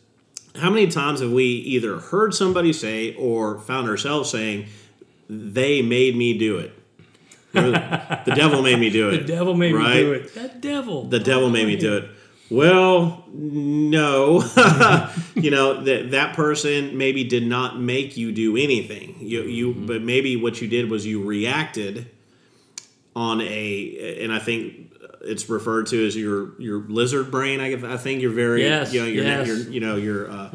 how 0.56 0.70
many 0.70 0.88
times 0.88 1.20
have 1.22 1.32
we 1.32 1.44
either 1.46 2.00
heard 2.00 2.34
somebody 2.34 2.72
say 2.72 3.16
or 3.16 3.60
found 3.60 3.90
ourselves 3.90 4.30
saying 4.30 4.68
they 5.28 5.82
made 5.82 6.16
me 6.16 6.38
do 6.38 6.58
it. 6.58 6.72
Or, 7.58 7.72
the 8.26 8.34
devil 8.36 8.62
made 8.62 8.80
me 8.80 8.90
do 8.90 9.10
it. 9.12 9.18
The 9.20 9.34
devil 9.34 9.54
made 9.54 9.74
me 9.76 9.94
do 9.94 10.14
it. 10.14 10.34
That 10.36 10.62
devil. 10.62 11.04
The 11.06 11.20
devil 11.20 11.50
made 11.50 11.68
me 11.68 11.76
do 11.78 11.98
it. 11.98 12.10
Well, 12.50 13.24
no. 13.34 14.42
you 15.36 15.50
know, 15.50 15.84
that 15.84 16.12
that 16.12 16.36
person 16.36 16.98
maybe 16.98 17.24
did 17.24 17.46
not 17.48 17.80
make 17.80 18.18
you 18.18 18.32
do 18.32 18.56
anything. 18.56 19.16
You 19.20 19.44
you 19.44 19.74
but 19.74 20.02
maybe 20.04 20.36
what 20.36 20.62
you 20.62 20.68
did 20.68 20.90
was 20.90 21.06
you 21.06 21.24
reacted 21.24 22.10
on 23.16 23.42
a 23.42 24.20
and 24.22 24.32
I 24.32 24.40
think 24.40 24.92
it's 25.22 25.50
referred 25.50 25.88
to 25.88 26.06
as 26.06 26.16
your 26.16 26.60
your 26.62 26.80
lizard 26.82 27.32
brain. 27.32 27.60
I, 27.60 27.94
I 27.94 27.98
think 27.98 28.22
you're 28.22 28.32
very 28.32 28.62
Yes, 28.62 28.94
you 28.94 29.02
know 29.02 29.08
your, 29.08 29.24
yes. 29.24 29.48
your 29.48 29.58
you 29.58 29.80
know 29.80 29.96
your 29.96 30.30
uh, 30.30 30.50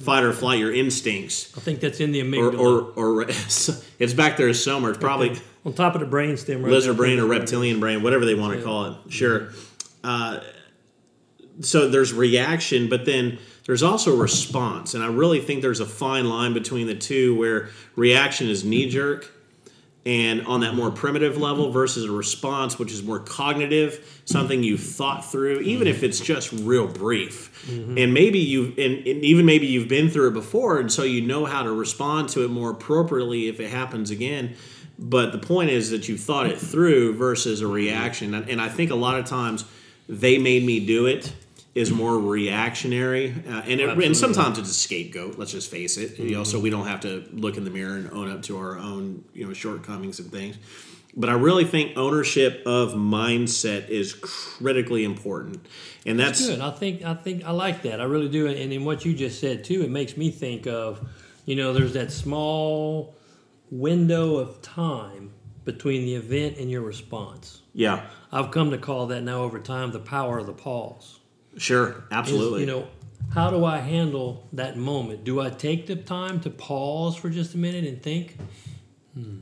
fight 0.00 0.24
or 0.24 0.32
flight 0.32 0.58
your 0.58 0.72
instincts 0.72 1.52
I 1.56 1.60
think 1.60 1.80
that's 1.80 2.00
in 2.00 2.12
the 2.12 2.22
or 2.22 2.24
amygdala. 2.52 2.58
or, 2.58 2.80
or 2.96 3.22
it's 3.98 4.14
back 4.14 4.38
there 4.38 4.52
somewhere. 4.54 4.92
It's 4.92 5.00
probably 5.00 5.36
on 5.64 5.72
top 5.72 5.94
of 5.94 6.00
the 6.00 6.06
brainstem. 6.06 6.62
Right 6.62 6.72
lizard 6.72 6.96
brain 6.96 7.18
or 7.18 7.26
reptilian 7.26 7.80
brain, 7.80 8.02
whatever 8.02 8.24
they 8.24 8.34
want 8.34 8.58
to 8.58 8.64
call 8.64 8.86
it. 8.86 8.96
Sure. 9.08 9.50
Uh, 10.02 10.40
so 11.60 11.88
there's 11.88 12.12
reaction, 12.12 12.88
but 12.88 13.04
then 13.04 13.38
there's 13.64 13.82
also 13.82 14.16
response, 14.16 14.94
and 14.94 15.02
I 15.02 15.06
really 15.06 15.40
think 15.40 15.62
there's 15.62 15.80
a 15.80 15.86
fine 15.86 16.28
line 16.28 16.52
between 16.52 16.86
the 16.86 16.94
two, 16.94 17.34
where 17.36 17.70
reaction 17.96 18.48
is 18.48 18.64
knee 18.64 18.90
jerk, 18.90 19.30
and 20.04 20.46
on 20.46 20.60
that 20.60 20.74
more 20.74 20.90
primitive 20.90 21.38
level 21.38 21.70
versus 21.70 22.04
a 22.04 22.12
response, 22.12 22.78
which 22.78 22.92
is 22.92 23.02
more 23.02 23.20
cognitive, 23.20 24.20
something 24.26 24.62
you've 24.62 24.82
thought 24.82 25.24
through, 25.24 25.60
even 25.60 25.86
if 25.86 26.02
it's 26.02 26.20
just 26.20 26.52
real 26.52 26.86
brief. 26.86 27.66
And 27.96 28.12
maybe 28.12 28.38
you've, 28.38 28.76
and, 28.76 28.98
and 28.98 29.24
even 29.24 29.46
maybe 29.46 29.66
you've 29.66 29.88
been 29.88 30.10
through 30.10 30.28
it 30.28 30.34
before, 30.34 30.78
and 30.78 30.92
so 30.92 31.04
you 31.04 31.22
know 31.22 31.46
how 31.46 31.62
to 31.62 31.72
respond 31.72 32.28
to 32.30 32.44
it 32.44 32.48
more 32.48 32.70
appropriately 32.70 33.48
if 33.48 33.60
it 33.60 33.70
happens 33.70 34.10
again. 34.10 34.56
But 34.98 35.32
the 35.32 35.38
point 35.38 35.70
is 35.70 35.90
that 35.90 36.08
you've 36.08 36.20
thought 36.20 36.46
it 36.46 36.58
through 36.58 37.14
versus 37.14 37.60
a 37.60 37.66
reaction. 37.66 38.34
And, 38.34 38.60
I 38.60 38.68
think 38.68 38.90
a 38.90 38.94
lot 38.94 39.18
of 39.18 39.24
times 39.24 39.64
they 40.08 40.38
made 40.38 40.64
me 40.64 40.84
do 40.84 41.06
it 41.06 41.32
is 41.74 41.90
more 41.90 42.18
reactionary. 42.18 43.34
Uh, 43.48 43.62
and, 43.66 43.80
it, 43.80 43.98
and 43.98 44.16
sometimes 44.16 44.58
it's 44.58 44.70
a 44.70 44.74
scapegoat, 44.74 45.36
let's 45.38 45.50
just 45.50 45.70
face 45.70 45.96
it. 45.96 46.18
You 46.18 46.36
know, 46.36 46.44
so 46.44 46.60
we 46.60 46.70
don't 46.70 46.86
have 46.86 47.00
to 47.00 47.24
look 47.32 47.56
in 47.56 47.64
the 47.64 47.70
mirror 47.70 47.96
and 47.96 48.10
own 48.12 48.30
up 48.30 48.42
to 48.42 48.56
our 48.56 48.78
own, 48.78 49.24
you 49.34 49.46
know, 49.46 49.52
shortcomings 49.52 50.20
and 50.20 50.30
things. 50.30 50.56
But 51.16 51.28
I 51.28 51.34
really 51.34 51.64
think 51.64 51.96
ownership 51.96 52.62
of 52.66 52.94
mindset 52.94 53.88
is 53.88 54.14
critically 54.14 55.04
important. 55.04 55.64
And 56.06 56.18
that's, 56.18 56.46
Good. 56.46 56.60
I 56.60 56.70
think 56.70 57.04
I 57.04 57.14
think 57.14 57.44
I 57.44 57.52
like 57.52 57.82
that. 57.82 58.00
I 58.00 58.04
really 58.04 58.28
do. 58.28 58.46
And 58.48 58.72
in 58.72 58.84
what 58.84 59.04
you 59.04 59.14
just 59.14 59.40
said 59.40 59.64
too, 59.64 59.82
it 59.82 59.90
makes 59.90 60.16
me 60.16 60.30
think 60.30 60.66
of, 60.66 61.06
you 61.46 61.56
know, 61.56 61.72
there's 61.72 61.92
that 61.92 62.10
small 62.10 63.14
window 63.70 64.36
of 64.36 64.60
time 64.62 65.32
between 65.64 66.04
the 66.04 66.14
event 66.14 66.58
and 66.58 66.70
your 66.70 66.82
response. 66.82 67.62
yeah, 67.72 68.06
I've 68.30 68.50
come 68.50 68.70
to 68.72 68.78
call 68.78 69.06
that 69.06 69.22
now 69.22 69.42
over 69.42 69.58
time 69.58 69.92
the 69.92 69.98
power 69.98 70.38
of 70.38 70.46
the 70.46 70.52
pause. 70.52 71.20
sure, 71.56 71.88
Is, 71.90 71.94
absolutely. 72.10 72.60
you 72.60 72.66
know, 72.66 72.86
how 73.32 73.48
do 73.50 73.64
I 73.64 73.78
handle 73.78 74.46
that 74.52 74.76
moment? 74.76 75.24
Do 75.24 75.40
I 75.40 75.48
take 75.50 75.86
the 75.86 75.96
time 75.96 76.40
to 76.40 76.50
pause 76.50 77.16
for 77.16 77.30
just 77.30 77.54
a 77.54 77.58
minute 77.58 77.84
and 77.84 78.02
think? 78.02 78.36
Hmm. 79.14 79.38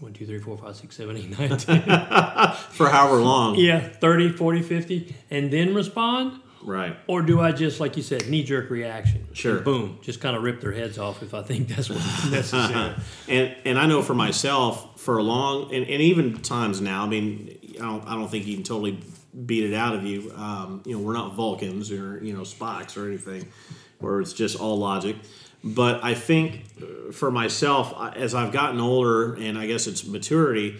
One, 0.00 0.12
two, 0.12 0.26
three, 0.26 0.38
four, 0.40 0.56
five, 0.58 0.76
six, 0.76 0.96
seven, 0.96 1.16
eight, 1.16 1.38
nine, 1.38 1.56
ten. 1.58 1.82
For 2.70 2.88
however 2.90 3.16
long. 3.16 3.54
Yeah, 3.56 3.80
30, 3.80 4.32
40, 4.32 4.60
50, 4.62 5.14
and 5.30 5.50
then 5.50 5.74
respond? 5.74 6.38
Right. 6.62 6.96
Or 7.06 7.22
do 7.22 7.40
I 7.40 7.52
just, 7.52 7.80
like 7.80 7.96
you 7.96 8.02
said, 8.02 8.28
knee 8.28 8.42
jerk 8.42 8.70
reaction? 8.70 9.26
Sure. 9.32 9.60
Boom, 9.60 9.98
just 10.02 10.20
kind 10.20 10.36
of 10.36 10.42
rip 10.42 10.60
their 10.60 10.72
heads 10.72 10.98
off 10.98 11.22
if 11.22 11.34
I 11.34 11.42
think 11.42 11.68
that's 11.68 11.88
what's 11.88 12.30
necessary. 12.30 12.94
and 13.28 13.56
and 13.64 13.78
I 13.78 13.86
know 13.86 14.02
for 14.02 14.14
myself 14.14 15.00
for 15.00 15.18
a 15.18 15.22
long 15.22 15.74
and, 15.74 15.86
and 15.86 16.02
even 16.02 16.38
times 16.42 16.80
now. 16.80 17.04
I 17.04 17.06
mean, 17.06 17.58
I 17.76 17.82
don't 17.82 18.08
I 18.08 18.14
don't 18.14 18.28
think 18.28 18.46
you 18.46 18.54
can 18.54 18.64
totally 18.64 18.98
beat 19.44 19.64
it 19.64 19.74
out 19.74 19.94
of 19.94 20.04
you. 20.04 20.32
Um, 20.34 20.82
you 20.84 20.96
know, 20.96 21.02
we're 21.02 21.12
not 21.12 21.34
Vulcans 21.34 21.90
or 21.90 22.22
you 22.24 22.32
know 22.32 22.42
Spocks 22.42 22.96
or 22.96 23.06
anything, 23.06 23.48
where 23.98 24.20
it's 24.20 24.32
just 24.32 24.58
all 24.58 24.78
logic. 24.78 25.16
But 25.62 26.04
I 26.04 26.14
think 26.14 26.64
uh, 26.80 27.12
for 27.12 27.30
myself, 27.30 27.94
as 28.14 28.34
I've 28.34 28.52
gotten 28.52 28.80
older, 28.80 29.34
and 29.34 29.58
I 29.58 29.66
guess 29.66 29.86
it's 29.86 30.06
maturity, 30.06 30.76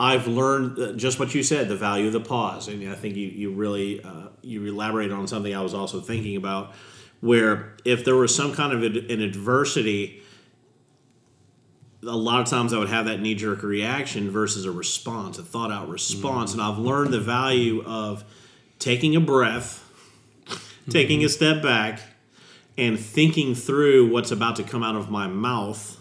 I've 0.00 0.26
learned 0.28 0.98
just 0.98 1.18
what 1.18 1.34
you 1.34 1.42
said, 1.42 1.68
the 1.68 1.76
value 1.76 2.06
of 2.06 2.12
the 2.12 2.20
pause, 2.20 2.68
and 2.68 2.88
I 2.88 2.94
think 2.94 3.16
you 3.16 3.28
you 3.28 3.52
really 3.52 4.02
uh, 4.02 4.28
you 4.42 4.64
elaborated 4.64 5.12
on 5.12 5.26
something 5.26 5.54
I 5.54 5.60
was 5.60 5.74
also 5.74 6.00
thinking 6.00 6.36
about, 6.36 6.72
where 7.20 7.76
if 7.84 8.04
there 8.04 8.16
was 8.16 8.34
some 8.34 8.54
kind 8.54 8.72
of 8.72 8.82
an 8.82 9.20
adversity 9.20 10.22
a 12.02 12.16
lot 12.16 12.40
of 12.40 12.46
times 12.46 12.72
I 12.72 12.78
would 12.78 12.88
have 12.88 13.06
that 13.06 13.20
knee 13.20 13.34
jerk 13.34 13.62
reaction 13.62 14.30
versus 14.30 14.64
a 14.64 14.70
response, 14.70 15.38
a 15.38 15.42
thought 15.42 15.72
out 15.72 15.88
response. 15.88 16.52
And 16.52 16.62
I've 16.62 16.78
learned 16.78 17.12
the 17.12 17.20
value 17.20 17.82
of 17.84 18.24
taking 18.78 19.16
a 19.16 19.20
breath, 19.20 19.84
taking 20.88 21.24
a 21.24 21.28
step 21.28 21.62
back, 21.62 22.00
and 22.76 22.98
thinking 22.98 23.54
through 23.54 24.10
what's 24.10 24.30
about 24.30 24.56
to 24.56 24.62
come 24.62 24.82
out 24.82 24.94
of 24.94 25.10
my 25.10 25.26
mouth. 25.26 25.97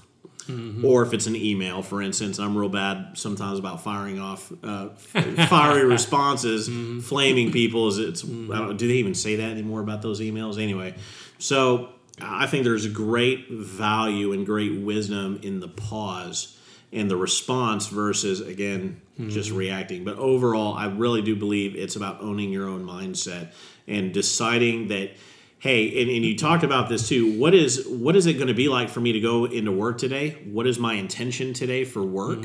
Mm-hmm. 0.47 0.85
Or 0.85 1.03
if 1.03 1.13
it's 1.13 1.27
an 1.27 1.35
email, 1.35 1.81
for 1.81 2.01
instance, 2.01 2.39
I'm 2.39 2.57
real 2.57 2.69
bad 2.69 3.17
sometimes 3.17 3.59
about 3.59 3.83
firing 3.83 4.19
off 4.19 4.51
uh, 4.63 4.89
fiery 5.47 5.85
responses, 5.85 6.69
mm-hmm. 6.69 6.99
flaming 6.99 7.51
people. 7.51 7.87
Is 7.87 7.97
it's 7.97 8.23
I 8.23 8.27
mm-hmm. 8.27 8.51
don't, 8.51 8.77
do 8.77 8.87
they 8.87 8.95
even 8.95 9.13
say 9.13 9.37
that 9.37 9.49
anymore 9.51 9.81
about 9.81 10.01
those 10.01 10.19
emails? 10.21 10.61
Anyway, 10.61 10.95
so 11.37 11.89
I 12.21 12.47
think 12.47 12.63
there's 12.63 12.87
great 12.87 13.49
value 13.49 14.33
and 14.33 14.45
great 14.45 14.79
wisdom 14.79 15.39
in 15.43 15.59
the 15.59 15.67
pause 15.67 16.57
and 16.91 17.11
the 17.11 17.17
response 17.17 17.87
versus 17.87 18.41
again 18.41 19.01
just 19.27 19.51
reacting. 19.51 20.03
But 20.03 20.17
overall, 20.17 20.75
I 20.75 20.87
really 20.87 21.21
do 21.21 21.35
believe 21.35 21.75
it's 21.75 21.95
about 21.95 22.21
owning 22.21 22.51
your 22.51 22.67
own 22.67 22.85
mindset 22.85 23.51
and 23.87 24.13
deciding 24.13 24.89
that 24.89 25.11
hey, 25.59 26.01
and, 26.01 26.09
and 26.09 26.23
you 26.23 26.37
talked 26.37 26.63
about 26.63 26.89
this 26.89 27.07
too. 27.07 27.39
What 27.39 27.53
is 27.53 27.87
what 27.87 28.15
is 28.15 28.25
it 28.25 28.33
going 28.33 28.47
to 28.47 28.53
be 28.53 28.69
like 28.69 28.89
for 28.89 28.99
me 28.99 29.13
to 29.13 29.19
go 29.19 29.45
into 29.45 29.71
work 29.71 29.97
today? 29.97 30.37
What 30.45 30.67
is 30.67 30.79
my 30.79 30.93
intention 30.93 31.53
today 31.53 31.83
for 31.83 32.03
work? 32.03 32.39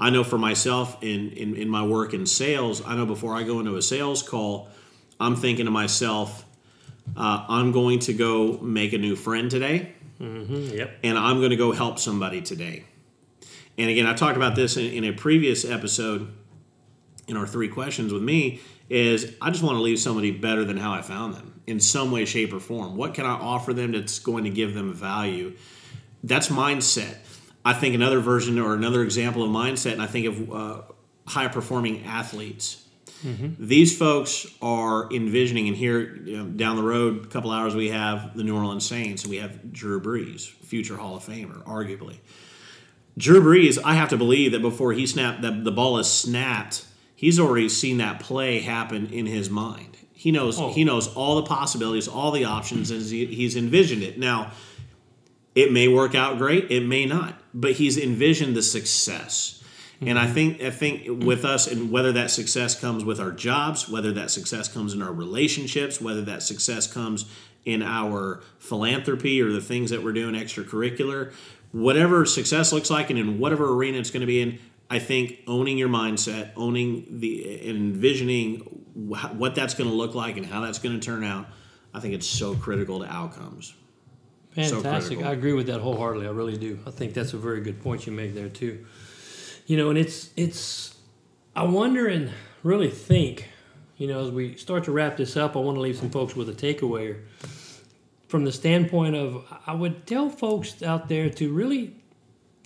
I 0.00 0.10
know 0.10 0.24
for 0.24 0.38
myself 0.38 1.02
in, 1.02 1.30
in 1.30 1.56
in 1.56 1.68
my 1.68 1.84
work 1.84 2.14
in 2.14 2.26
sales, 2.26 2.82
I 2.84 2.96
know 2.96 3.06
before 3.06 3.34
I 3.34 3.42
go 3.42 3.60
into 3.60 3.76
a 3.76 3.82
sales 3.82 4.22
call, 4.22 4.68
I'm 5.20 5.36
thinking 5.36 5.66
to 5.66 5.70
myself, 5.70 6.44
uh, 7.16 7.44
I'm 7.48 7.72
going 7.72 8.00
to 8.00 8.12
go 8.12 8.58
make 8.58 8.92
a 8.92 8.98
new 8.98 9.16
friend 9.16 9.50
today 9.50 9.92
yep. 10.20 10.98
and 11.02 11.18
I'm 11.18 11.38
going 11.38 11.50
to 11.50 11.56
go 11.56 11.72
help 11.72 11.98
somebody 11.98 12.40
today. 12.40 12.84
And 13.78 13.90
again, 13.90 14.06
I 14.06 14.14
talked 14.14 14.36
about 14.36 14.56
this 14.56 14.76
in, 14.76 14.86
in 14.86 15.04
a 15.04 15.12
previous 15.12 15.64
episode 15.64 16.32
in 17.28 17.36
our 17.36 17.46
three 17.46 17.68
questions 17.68 18.12
with 18.12 18.22
me 18.22 18.60
is 18.88 19.34
I 19.42 19.50
just 19.50 19.62
want 19.62 19.76
to 19.76 19.82
leave 19.82 19.98
somebody 19.98 20.30
better 20.30 20.64
than 20.64 20.76
how 20.76 20.92
I 20.92 21.02
found 21.02 21.34
them 21.34 21.55
in 21.66 21.80
some 21.80 22.10
way, 22.10 22.24
shape, 22.24 22.52
or 22.52 22.60
form. 22.60 22.96
What 22.96 23.14
can 23.14 23.26
I 23.26 23.32
offer 23.32 23.74
them 23.74 23.92
that's 23.92 24.18
going 24.18 24.44
to 24.44 24.50
give 24.50 24.74
them 24.74 24.92
value? 24.94 25.54
That's 26.22 26.48
mindset. 26.48 27.16
I 27.64 27.72
think 27.72 27.94
another 27.94 28.20
version 28.20 28.58
or 28.58 28.74
another 28.74 29.02
example 29.02 29.42
of 29.42 29.50
mindset, 29.50 29.92
and 29.94 30.02
I 30.02 30.06
think 30.06 30.26
of 30.26 30.52
uh, 30.52 30.82
high 31.26 31.48
performing 31.48 32.04
athletes. 32.04 32.86
These 33.58 33.96
folks 33.98 34.46
are 34.62 35.12
envisioning, 35.12 35.68
and 35.68 35.76
here 35.76 36.16
you 36.16 36.36
know, 36.36 36.44
down 36.44 36.76
the 36.76 36.82
road, 36.82 37.24
a 37.24 37.28
couple 37.28 37.50
hours, 37.50 37.74
we 37.74 37.88
have 37.88 38.36
the 38.36 38.44
New 38.44 38.56
Orleans 38.56 38.86
Saints, 38.86 39.24
and 39.24 39.30
we 39.30 39.38
have 39.38 39.72
Drew 39.72 40.00
Brees, 40.00 40.46
future 40.46 40.96
Hall 40.96 41.16
of 41.16 41.24
Famer, 41.24 41.64
arguably. 41.64 42.18
Drew 43.18 43.40
Brees, 43.40 43.78
I 43.82 43.94
have 43.94 44.10
to 44.10 44.16
believe 44.16 44.52
that 44.52 44.60
before 44.60 44.92
he 44.92 45.06
snapped, 45.06 45.42
that 45.42 45.64
the 45.64 45.72
ball 45.72 45.98
is 45.98 46.08
snapped, 46.08 46.84
he's 47.14 47.40
already 47.40 47.68
seen 47.68 47.98
that 47.98 48.20
play 48.20 48.60
happen 48.60 49.06
in 49.06 49.26
his 49.26 49.48
mind. 49.48 49.96
He 50.18 50.32
knows 50.32 50.58
Oh. 50.58 50.72
he 50.72 50.82
knows 50.82 51.08
all 51.14 51.36
the 51.36 51.42
possibilities, 51.42 52.08
all 52.08 52.30
the 52.30 52.44
options, 52.44 52.90
as 52.90 53.10
he, 53.10 53.26
he's 53.26 53.54
envisioned 53.54 54.02
it. 54.02 54.18
Now, 54.18 54.50
it 55.54 55.70
may 55.70 55.88
work 55.88 56.14
out 56.14 56.38
great, 56.38 56.70
it 56.70 56.86
may 56.86 57.04
not, 57.04 57.38
but 57.52 57.72
he's 57.72 57.98
envisioned 57.98 58.56
the 58.56 58.62
success. 58.62 59.62
And 60.00 60.18
I 60.18 60.24
mm-hmm. 60.24 60.34
think 60.34 60.62
I 60.62 60.70
think 60.70 61.24
with 61.24 61.44
us, 61.44 61.66
and 61.66 61.90
whether 61.90 62.12
that 62.12 62.30
success 62.30 62.78
comes 62.78 63.04
with 63.04 63.20
our 63.20 63.30
jobs, 63.30 63.88
whether 63.88 64.12
that 64.12 64.30
success 64.30 64.68
comes 64.68 64.94
in 64.94 65.02
our 65.02 65.12
relationships, 65.12 66.00
whether 66.00 66.22
that 66.22 66.42
success 66.42 66.86
comes 66.86 67.26
in 67.64 67.82
our 67.82 68.40
philanthropy 68.58 69.42
or 69.42 69.52
the 69.52 69.60
things 69.60 69.90
that 69.90 70.02
we're 70.02 70.12
doing 70.12 70.34
extracurricular, 70.34 71.32
whatever 71.72 72.24
success 72.24 72.72
looks 72.72 72.90
like, 72.90 73.10
and 73.10 73.18
in 73.18 73.38
whatever 73.38 73.70
arena 73.72 73.98
it's 73.98 74.10
going 74.10 74.20
to 74.20 74.26
be 74.26 74.40
in, 74.40 74.58
I 74.88 74.98
think 74.98 75.40
owning 75.46 75.78
your 75.78 75.88
mindset, 75.88 76.52
owning 76.56 77.18
the 77.18 77.68
and 77.68 77.76
envisioning 77.76 78.58
what 78.94 79.54
that's 79.54 79.74
going 79.74 79.90
to 79.90 79.96
look 79.96 80.14
like 80.14 80.36
and 80.36 80.46
how 80.46 80.60
that's 80.60 80.78
going 80.78 80.98
to 80.98 81.04
turn 81.04 81.24
out, 81.24 81.46
I 81.92 82.00
think 82.00 82.14
it's 82.14 82.26
so 82.26 82.54
critical 82.54 83.00
to 83.00 83.06
outcomes. 83.06 83.74
Fantastic. 84.54 85.18
critical. 85.18 85.24
I 85.24 85.32
agree 85.32 85.52
with 85.52 85.66
that 85.66 85.80
wholeheartedly. 85.80 86.26
I 86.26 86.30
really 86.30 86.56
do. 86.56 86.78
I 86.86 86.90
think 86.90 87.12
that's 87.12 87.34
a 87.34 87.38
very 87.38 87.60
good 87.60 87.82
point 87.82 88.06
you 88.06 88.12
make 88.12 88.34
there 88.34 88.48
too. 88.48 88.86
You 89.66 89.76
know, 89.76 89.90
and 89.90 89.98
it's 89.98 90.30
it's 90.36 90.96
I 91.54 91.64
wonder 91.64 92.06
and 92.06 92.30
really 92.62 92.90
think, 92.90 93.48
you 93.96 94.06
know, 94.06 94.24
as 94.24 94.30
we 94.30 94.56
start 94.56 94.84
to 94.84 94.92
wrap 94.92 95.16
this 95.16 95.36
up, 95.36 95.56
I 95.56 95.58
want 95.58 95.76
to 95.76 95.80
leave 95.80 95.96
some 95.96 96.10
folks 96.10 96.36
with 96.36 96.48
a 96.48 96.52
takeaway 96.52 97.18
from 98.28 98.44
the 98.44 98.52
standpoint 98.52 99.14
of 99.14 99.44
I 99.66 99.74
would 99.74 100.06
tell 100.06 100.30
folks 100.30 100.82
out 100.82 101.08
there 101.08 101.28
to 101.30 101.52
really 101.52 101.96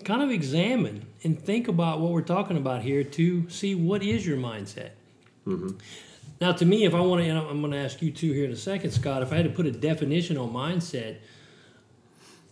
kind 0.04 0.22
of 0.22 0.30
examine 0.30 1.06
and 1.22 1.40
think 1.40 1.68
about 1.68 2.00
what 2.00 2.12
we're 2.12 2.22
talking 2.22 2.56
about 2.56 2.82
here 2.82 3.04
to 3.04 3.48
see 3.48 3.74
what 3.74 4.02
is 4.02 4.26
your 4.26 4.36
mindset. 4.36 4.90
Mm-hmm. 5.46 5.76
Now, 6.40 6.52
to 6.52 6.64
me, 6.64 6.84
if 6.84 6.94
I 6.94 7.00
want 7.00 7.22
to, 7.22 7.28
and 7.28 7.38
I'm 7.38 7.60
going 7.60 7.72
to 7.72 7.78
ask 7.78 8.00
you 8.00 8.10
too 8.10 8.32
here 8.32 8.46
in 8.46 8.50
a 8.50 8.56
second, 8.56 8.92
Scott, 8.92 9.22
if 9.22 9.32
I 9.32 9.36
had 9.36 9.44
to 9.44 9.50
put 9.50 9.66
a 9.66 9.72
definition 9.72 10.38
on 10.38 10.50
mindset, 10.50 11.16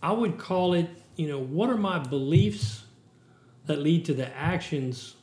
I 0.01 0.11
would 0.11 0.37
call 0.37 0.73
it, 0.73 0.87
you 1.15 1.27
know, 1.27 1.39
what 1.39 1.69
are 1.69 1.77
my 1.77 1.99
beliefs 1.99 2.83
that 3.65 3.79
lead 3.79 4.05
to 4.05 4.13
the 4.13 4.35
actions, 4.37 5.15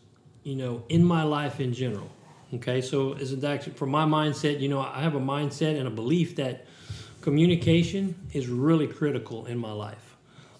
you 0.43 0.57
know, 0.57 0.85
in 0.89 1.05
my 1.05 1.23
life 1.23 1.61
in 1.61 1.73
general? 1.73 2.11
Okay, 2.55 2.81
so 2.81 3.15
as 3.15 3.33
an 3.33 3.45
action 3.45 3.73
for 3.75 3.87
my 3.87 4.05
mindset, 4.05 4.61
you 4.61 4.69
know, 4.69 4.81
I 4.81 5.01
have 5.01 5.15
a 5.15 5.21
mindset 5.21 5.79
and 5.79 5.87
a 5.87 5.91
belief 5.91 6.37
that 6.37 6.67
communication 7.21 8.15
is 8.33 8.49
really 8.49 8.87
critical 8.87 9.47
in 9.47 9.59
my 9.59 9.73
life. 9.73 10.16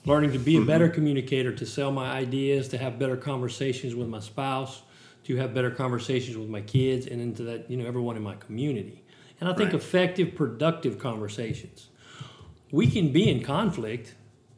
Learning 0.07 0.33
to 0.33 0.39
be 0.39 0.57
a 0.57 0.59
mm-hmm. 0.59 0.67
better 0.67 0.89
communicator, 0.89 1.53
to 1.53 1.67
sell 1.67 1.93
my 1.93 2.11
ideas, 2.11 2.69
to 2.69 2.79
have 2.79 2.99
better 2.99 3.17
conversations 3.17 3.95
with 3.95 4.09
my 4.09 4.21
spouse, 4.21 4.83
to 5.25 5.37
have 5.37 5.53
better 5.53 5.71
conversations 5.71 6.37
with 6.37 6.49
my 6.49 6.63
kids, 6.63 7.07
and 7.07 7.21
into 7.21 7.43
that, 7.43 7.71
you 7.71 7.77
know, 7.77 7.87
everyone 7.87 8.17
in 8.17 8.23
my 8.23 8.37
community. 8.37 9.03
And 9.41 9.49
I 9.49 9.53
think 9.53 9.73
Right. 9.73 9.83
effective, 9.83 10.35
productive 10.35 10.99
conversations 10.99 11.89
we 12.71 12.87
can 12.87 13.13
be 13.13 13.29
in 13.29 13.43
conflict. 13.43 14.15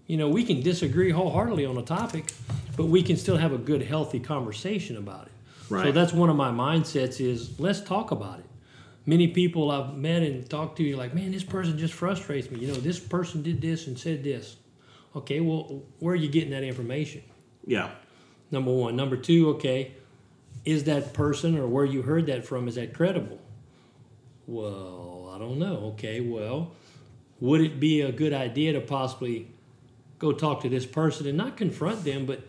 You 0.07 0.17
know, 0.17 0.28
we 0.28 0.45
can 0.45 0.62
disagree 0.62 1.11
wholeheartedly 1.11 1.67
on 1.67 1.76
a 1.76 1.83
topic, 1.83 2.33
but 2.76 2.87
we 2.87 3.02
can 3.02 3.17
still 3.17 3.37
have 3.37 3.52
a 3.52 3.59
good, 3.59 3.83
healthy 3.83 4.21
conversation 4.21 4.97
about 4.97 5.26
it. 5.26 5.33
Right. 5.69 5.85
So 5.85 5.93
that's 5.93 6.12
one 6.12 6.31
of 6.31 6.37
my 6.37 6.50
mindsets 6.50 7.21
is 7.21 7.61
let's 7.61 7.81
talk 7.81 8.11
about 8.11 8.38
it. 8.38 8.47
Many 9.05 9.28
people 9.28 9.71
I've 9.71 9.95
met 9.97 10.23
and 10.23 10.49
talked 10.49 10.76
to, 10.78 10.83
you're 10.83 10.99
like, 10.99 11.14
man, 11.14 11.33
this 11.33 11.45
person 11.45 11.78
just 11.78 11.95
frustrates 11.95 12.50
me. 12.50 12.61
You 12.61 12.69
know, 12.69 12.75
this 12.75 12.99
person 12.99 13.43
did 13.43 13.61
this 13.61 13.87
and 13.87 13.99
said 13.99 14.25
this. 14.25 14.57
Okay, 15.17 15.41
well, 15.41 15.83
where 15.99 16.12
are 16.12 16.17
you 16.17 16.29
getting 16.29 16.50
that 16.50 16.62
information? 16.62 17.23
Yeah. 17.67 17.91
Number 18.50 18.73
one. 18.73 18.97
Number 18.97 19.17
two, 19.17 19.50
okay, 19.50 19.95
is 20.65 20.85
that 20.85 21.12
person 21.12 21.59
or 21.59 21.67
where 21.67 21.85
you 21.85 22.03
heard 22.03 22.27
that 22.27 22.47
from, 22.47 22.69
is 22.69 22.75
that 22.77 22.93
credible? 22.93 23.38
Well, 24.47 25.33
I 25.35 25.38
don't 25.38 25.59
know. 25.59 25.93
Okay, 25.95 26.21
well, 26.21 26.73
would 27.41 27.61
it 27.61 27.81
be 27.81 28.00
a 28.00 28.12
good 28.12 28.33
idea 28.33 28.73
to 28.75 28.81
possibly 28.81 29.49
go 30.19 30.33
talk 30.33 30.62
to 30.62 30.69
this 30.69 30.87
person 30.87 31.27
and 31.27 31.37
not 31.37 31.57
confront 31.57 32.05
them, 32.05 32.27
but 32.27 32.47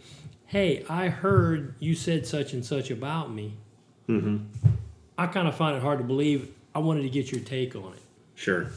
hey, 0.48 0.84
I 0.90 1.10
heard 1.10 1.76
you 1.80 1.94
said 1.94 2.26
such 2.26 2.54
and 2.54 2.66
such 2.66 2.90
about 2.90 3.32
me. 3.32 3.54
Mm-hmm. 4.08 4.46
I 5.18 5.28
kind 5.28 5.48
of 5.48 5.56
find 5.56 5.78
it 5.78 5.84
hard 5.84 6.00
to 6.00 6.06
believe. 6.06 6.52
I 6.74 6.80
wanted 6.80 7.04
to 7.04 7.10
get 7.10 7.32
your 7.32 7.42
take 7.42 7.76
on 7.76 7.94
it. 7.94 8.02
Sure. 8.36 8.72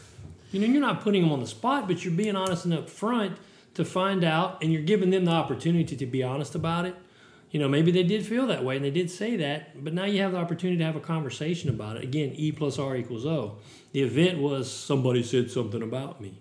You 0.51 0.61
know, 0.61 0.67
you're 0.67 0.83
not 0.83 1.01
putting 1.01 1.23
them 1.23 1.33
on 1.33 1.41
the 1.41 1.47
spot, 1.47 1.87
but 1.87 2.05
you're 2.05 2.13
being 2.13 2.37
honest 2.37 2.67
and 2.67 2.75
upfront 2.75 3.37
to 3.75 3.85
find 3.85 4.23
out, 4.25 4.63
and 4.63 4.73
you're 4.73 4.83
giving 4.83 5.11
them 5.11 5.25
the 5.25 5.31
opportunity 5.33 5.97
to 5.97 6.07
be 6.07 6.23
honest 6.23 6.55
about 6.55 6.85
it. 6.85 6.95
You 7.51 7.61
know, 7.61 7.69
maybe 7.69 7.91
they 7.91 8.03
did 8.03 8.25
feel 8.25 8.47
that 8.47 8.65
way 8.65 8.77
and 8.77 8.85
they 8.85 8.91
did 8.91 9.11
say 9.11 9.37
that, 9.37 9.85
but 9.85 9.93
now 9.93 10.05
you 10.07 10.23
have 10.23 10.33
the 10.33 10.39
opportunity 10.39 10.79
to 10.79 10.85
have 10.85 10.97
a 10.97 11.01
conversation 11.01 11.69
about 11.69 11.97
it. 11.97 12.03
Again, 12.05 12.33
E 12.35 12.51
plus 12.51 12.79
R 12.79 12.97
equals 12.97 13.27
O. 13.27 13.59
The 13.93 14.01
event 14.03 14.39
was 14.39 14.71
somebody 14.73 15.23
said 15.23 15.51
something 15.51 15.83
about 15.83 16.19
me. 16.19 16.41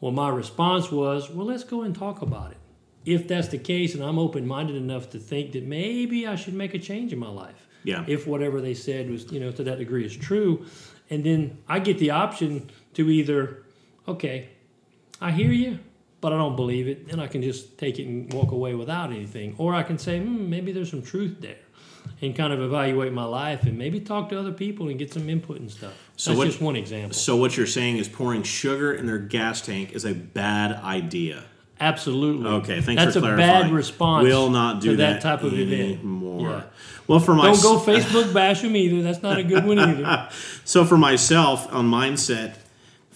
Well, 0.00 0.12
my 0.12 0.28
response 0.28 0.90
was, 0.92 1.30
well, 1.30 1.46
let's 1.46 1.64
go 1.64 1.80
and 1.82 1.94
talk 1.94 2.20
about 2.20 2.50
it. 2.52 2.58
If 3.06 3.26
that's 3.26 3.48
the 3.48 3.58
case, 3.58 3.94
and 3.94 4.04
I'm 4.04 4.18
open 4.18 4.46
minded 4.46 4.76
enough 4.76 5.08
to 5.10 5.18
think 5.18 5.52
that 5.52 5.64
maybe 5.64 6.26
I 6.26 6.36
should 6.36 6.52
make 6.54 6.74
a 6.74 6.78
change 6.78 7.10
in 7.14 7.18
my 7.18 7.30
life 7.30 7.66
Yeah. 7.84 8.04
if 8.06 8.26
whatever 8.26 8.60
they 8.60 8.74
said 8.74 9.10
was 9.10 9.32
you 9.32 9.40
know 9.40 9.50
to 9.52 9.64
that 9.64 9.78
degree 9.78 10.04
is 10.04 10.14
true 10.14 10.66
and 11.08 11.24
then 11.24 11.58
I 11.68 11.78
get 11.78 11.98
the 11.98 12.10
option 12.10 12.70
to 12.94 13.08
either, 13.10 13.62
okay, 14.06 14.50
I 15.22 15.30
hear 15.32 15.50
you, 15.50 15.78
but 16.20 16.32
I 16.32 16.36
don't 16.36 16.56
believe 16.56 16.86
it, 16.88 17.06
and 17.10 17.20
I 17.20 17.26
can 17.26 17.42
just 17.42 17.78
take 17.78 17.98
it 17.98 18.06
and 18.06 18.32
walk 18.32 18.50
away 18.52 18.74
without 18.74 19.10
anything, 19.10 19.54
or 19.58 19.74
I 19.74 19.82
can 19.82 19.98
say, 19.98 20.18
hmm, 20.20 20.48
maybe 20.50 20.72
there's 20.72 20.90
some 20.90 21.02
truth 21.02 21.36
there, 21.40 21.56
and 22.20 22.34
kind 22.36 22.52
of 22.52 22.60
evaluate 22.60 23.12
my 23.12 23.24
life, 23.24 23.62
and 23.64 23.78
maybe 23.78 24.00
talk 24.00 24.28
to 24.30 24.38
other 24.38 24.52
people 24.52 24.88
and 24.88 24.98
get 24.98 25.12
some 25.12 25.28
input 25.28 25.60
and 25.60 25.70
stuff. 25.70 25.92
So 26.16 26.30
That's 26.30 26.38
what- 26.38 26.44
just 26.46 26.60
one 26.60 26.76
example. 26.76 27.14
So 27.14 27.36
what 27.36 27.56
you're 27.56 27.66
saying 27.66 27.96
is 27.98 28.08
pouring 28.08 28.42
sugar 28.42 28.92
in 28.92 29.06
their 29.06 29.18
gas 29.18 29.60
tank 29.62 29.92
is 29.92 30.04
a 30.04 30.12
bad 30.14 30.72
idea. 30.84 31.44
Absolutely. 31.82 32.46
Okay, 32.46 32.82
thanks 32.82 33.02
That's 33.02 33.14
for 33.14 33.20
a 33.20 33.22
clarifying. 33.22 33.62
bad 33.62 33.72
response. 33.72 34.24
Will 34.24 34.50
not 34.50 34.82
do 34.82 34.90
to 34.90 34.96
that, 34.98 35.14
that 35.14 35.22
type 35.22 35.42
of 35.42 35.54
event. 35.58 36.00
anymore. 36.00 36.50
Yeah. 36.50 36.62
Well, 37.06 37.20
for 37.20 37.34
my 37.34 37.44
Don't 37.52 37.62
go 37.62 37.78
Facebook 37.78 38.34
bash 38.34 38.60
them 38.60 38.76
either. 38.76 39.00
That's 39.00 39.22
not 39.22 39.38
a 39.38 39.42
good 39.42 39.64
one 39.64 39.78
either. 39.78 40.28
so 40.66 40.84
for 40.84 40.98
myself 40.98 41.72
on 41.72 41.90
mindset, 41.90 42.56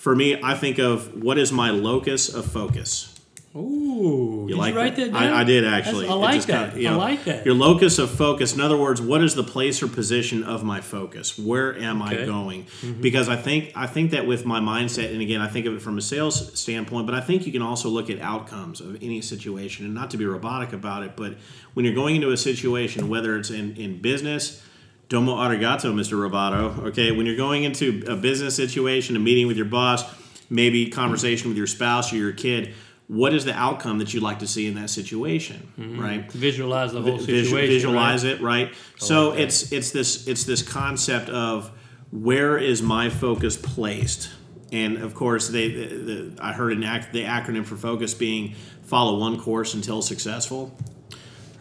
for 0.05 0.15
me, 0.15 0.39
I 0.43 0.55
think 0.55 0.79
of 0.79 1.23
what 1.23 1.39
is 1.39 1.51
my 1.51 1.71
locus 1.71 2.29
of 2.29 2.45
focus. 2.45 3.11
Ooh, 3.57 4.47
did 4.49 4.59
like 4.59 4.75
you 4.75 4.79
write 4.81 4.97
that, 4.97 5.13
down? 5.13 5.23
I, 5.23 5.41
I 5.41 5.45
did 5.45 5.65
That's- 5.65 5.87
actually. 5.87 6.09
I 6.09 6.13
like 6.13 6.43
that. 6.47 6.71
kinda, 6.73 6.83
you 6.83 6.89
I 6.91 6.95
like 6.97 7.25
that. 7.25 7.47
Your 7.47 7.55
locus 7.55 7.99
of 7.99 8.11
focus. 8.11 8.55
In 8.55 8.61
other 8.61 8.77
words, 8.77 9.01
what 9.01 9.23
is 9.23 9.35
the 9.35 9.45
place 9.45 9.83
or 9.83 9.87
position 9.89 10.43
of 10.43 10.63
my 10.63 10.83
focus? 10.83 11.39
Where 11.39 11.75
am 11.79 12.03
I 12.03 12.09
Okay. 12.09 12.17
Mm-hmm. 12.27 12.27
going? 12.31 12.67
Because 13.01 13.31
I 13.31 13.37
think 13.37 13.73
I 13.75 13.87
think 13.87 14.11
that 14.11 14.27
with 14.27 14.45
my 14.45 14.61
mindset, 14.61 15.11
and 15.11 15.23
again, 15.23 15.41
I 15.41 15.47
think 15.47 15.65
of 15.65 15.73
it 15.75 15.81
from 15.81 15.97
a 15.97 16.03
sales 16.03 16.37
standpoint, 16.59 17.07
but 17.07 17.15
I 17.15 17.21
think 17.23 17.47
you 17.47 17.53
can 17.53 17.63
also 17.63 17.89
look 17.89 18.11
at 18.11 18.21
outcomes 18.21 18.81
of 18.83 18.97
any 19.03 19.23
situation, 19.23 19.87
and 19.87 19.95
not 19.95 20.11
to 20.11 20.17
be 20.19 20.27
robotic 20.27 20.73
about 20.75 21.03
it, 21.05 21.13
but 21.17 21.37
when 21.75 21.87
you're 21.87 21.95
going 21.95 22.17
into 22.17 22.31
a 22.33 22.37
situation, 22.37 23.09
whether 23.09 23.39
it's 23.39 23.51
in 23.51 23.75
in 23.77 24.03
business. 24.03 24.61
Domo 25.09 25.37
arigato, 25.37 25.93
Mr. 25.93 26.19
Roboto. 26.19 26.87
Okay, 26.87 27.13
when 27.13 27.27
you're 27.27 27.37
going 27.37 27.65
into 27.65 28.03
a 28.09 28.17
business 28.17 28.57
situation, 28.57 29.17
a 29.17 29.19
meeting 29.19 29.47
with 29.47 29.57
your 29.57 29.67
boss, 29.67 30.05
maybe 30.49 30.89
conversation 30.89 31.49
with 31.49 31.59
your 31.59 31.67
spouse 31.67 32.13
or 32.13 32.17
your 32.17 32.33
kid, 32.33 32.75
what 33.07 33.35
is 33.35 33.45
the 33.45 33.53
outcome 33.53 33.99
that 33.99 34.15
you'd 34.15 34.23
like 34.23 34.39
to 34.39 34.47
see 34.47 34.67
in 34.67 34.75
that 34.77 34.89
situation, 34.89 35.69
mm-hmm. 35.79 36.01
right? 36.01 36.33
Visualize 36.33 36.93
the 36.93 37.03
whole 37.03 37.19
situation. 37.19 37.69
visualize 37.69 38.25
right? 38.25 38.35
it, 38.35 38.41
right? 38.41 38.75
So 38.97 39.31
like 39.31 39.41
it's 39.41 39.73
it's 39.73 39.91
this 39.91 40.27
it's 40.27 40.45
this 40.45 40.63
concept 40.63 41.29
of 41.29 41.71
where 42.11 42.57
is 42.57 42.81
my 42.81 43.11
focus 43.11 43.57
placed, 43.57 44.31
and 44.73 44.99
of 44.99 45.15
course 45.15 45.49
they 45.49 45.69
the, 45.69 45.87
the, 45.97 46.37
I 46.43 46.53
heard 46.53 46.73
an 46.73 46.83
ac- 46.83 47.09
the 47.13 47.25
acronym 47.25 47.67
for 47.67 47.77
focus 47.77 48.15
being 48.15 48.55
follow 48.85 49.19
one 49.19 49.39
course 49.39 49.75
until 49.75 50.01
successful. 50.01 50.75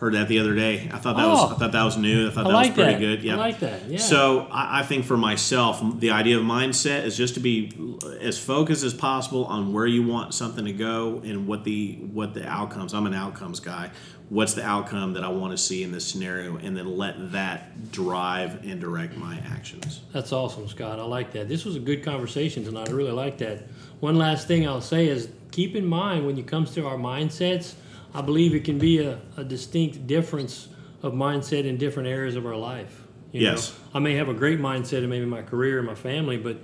Heard 0.03 0.15
that 0.15 0.27
the 0.27 0.39
other 0.39 0.53
day. 0.53 0.89
I 0.91 0.97
thought 0.97 1.15
that 1.15 1.25
was 1.29 1.39
Oh. 1.39 1.55
I 1.55 1.57
thought 1.59 1.71
that 1.71 1.83
was 1.85 1.95
new. 1.97 2.27
I 2.27 2.31
thought 2.31 2.45
I 2.45 2.49
that 2.49 2.53
like 2.53 2.75
was 2.75 2.83
pretty 2.83 2.93
that. 2.95 2.99
good. 2.99 3.23
Yeah, 3.23 3.35
I 3.35 3.37
like 3.37 3.59
that. 3.61 3.87
Yeah. 3.87 3.99
so 3.99 4.47
I, 4.51 4.81
I 4.81 4.83
think 4.83 5.05
for 5.05 5.15
myself, 5.15 5.81
the 6.01 6.11
idea 6.11 6.37
of 6.37 6.43
mindset 6.43 7.05
is 7.05 7.15
just 7.15 7.35
to 7.35 7.39
be 7.39 7.71
as 8.19 8.37
focused 8.37 8.83
as 8.83 8.93
possible 8.93 9.45
on 9.45 9.71
where 9.71 9.87
you 9.87 10.03
want 10.05 10.33
something 10.33 10.65
to 10.65 10.73
go 10.73 11.21
and 11.23 11.47
what 11.47 11.63
the 11.63 11.93
what 12.11 12.33
the 12.33 12.45
outcomes. 12.45 12.93
I'm 12.93 13.05
an 13.05 13.13
outcomes 13.13 13.61
guy. 13.61 13.91
What's 14.27 14.55
the 14.55 14.65
outcome 14.65 15.13
that 15.13 15.23
I 15.23 15.29
want 15.29 15.51
to 15.51 15.57
see 15.57 15.83
in 15.83 15.93
this 15.93 16.05
scenario, 16.05 16.57
and 16.57 16.75
then 16.75 16.97
let 16.97 17.31
that 17.31 17.91
drive 17.93 18.65
and 18.65 18.81
direct 18.81 19.15
my 19.15 19.37
actions. 19.53 20.01
That's 20.11 20.33
awesome, 20.33 20.67
Scott. 20.67 20.99
I 20.99 21.03
like 21.03 21.31
that. 21.31 21.47
This 21.47 21.63
was 21.63 21.77
a 21.77 21.79
good 21.79 22.03
conversation 22.03 22.65
tonight. 22.65 22.89
I 22.89 22.91
really 22.91 23.11
like 23.11 23.37
that. 23.37 23.63
One 24.01 24.17
last 24.17 24.47
thing 24.49 24.67
I'll 24.67 24.81
say 24.81 25.07
is 25.07 25.29
keep 25.51 25.77
in 25.77 25.85
mind 25.85 26.25
when 26.25 26.37
it 26.37 26.45
comes 26.45 26.71
to 26.71 26.85
our 26.87 26.97
mindsets, 26.97 27.75
I 28.13 28.21
believe 28.21 28.53
it 28.55 28.63
can 28.63 28.77
be 28.77 28.99
a, 28.99 29.19
a 29.37 29.43
distinct 29.43 30.05
difference 30.07 30.67
of 31.01 31.13
mindset 31.13 31.65
in 31.65 31.77
different 31.77 32.07
areas 32.09 32.35
of 32.35 32.45
our 32.45 32.55
life. 32.55 33.01
You 33.31 33.41
Yes. 33.41 33.71
Know? 33.71 33.97
I 33.97 33.99
may 33.99 34.15
have 34.15 34.29
a 34.29 34.33
great 34.33 34.59
mindset 34.59 35.03
in 35.03 35.09
maybe 35.09 35.25
my 35.25 35.41
career 35.41 35.79
and 35.79 35.87
my 35.87 35.95
family, 35.95 36.37
but 36.37 36.57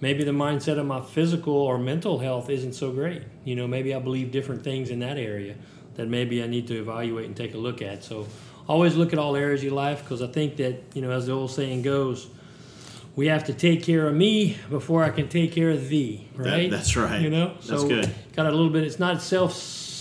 maybe 0.00 0.24
the 0.24 0.32
mindset 0.32 0.78
of 0.78 0.86
my 0.86 1.00
physical 1.00 1.54
or 1.54 1.78
mental 1.78 2.18
health 2.18 2.48
isn't 2.50 2.72
so 2.74 2.90
great. 2.92 3.22
You 3.44 3.54
know, 3.56 3.66
maybe 3.66 3.94
I 3.94 3.98
believe 3.98 4.30
different 4.32 4.64
things 4.64 4.90
in 4.90 5.00
that 5.00 5.18
area 5.18 5.54
that 5.94 6.08
maybe 6.08 6.42
I 6.42 6.46
need 6.46 6.66
to 6.68 6.74
evaluate 6.80 7.26
and 7.26 7.36
take 7.36 7.54
a 7.54 7.58
look 7.58 7.82
at. 7.82 8.02
So 8.02 8.26
always 8.66 8.96
look 8.96 9.12
at 9.12 9.18
all 9.18 9.36
areas 9.36 9.60
of 9.60 9.64
your 9.64 9.74
life 9.74 10.02
because 10.02 10.22
I 10.22 10.26
think 10.26 10.56
that, 10.56 10.82
you 10.94 11.02
know, 11.02 11.10
as 11.10 11.26
the 11.26 11.32
old 11.32 11.50
saying 11.50 11.82
goes, 11.82 12.26
we 13.14 13.28
have 13.28 13.44
to 13.44 13.52
take 13.54 13.84
care 13.84 14.08
of 14.08 14.14
me 14.14 14.56
before 14.70 15.04
I 15.04 15.10
can 15.10 15.28
take 15.28 15.52
care 15.52 15.70
of 15.70 15.88
thee, 15.88 16.26
right? 16.34 16.68
that's 16.70 16.96
right. 16.96 17.20
You 17.20 17.30
know, 17.30 17.54
That's 17.54 17.68
so 17.82 17.86
good. 17.86 18.10
got 18.34 18.46
a 18.46 18.50
little 18.50 18.70
bit. 18.70 18.82
It's 18.82 18.98
not 18.98 19.22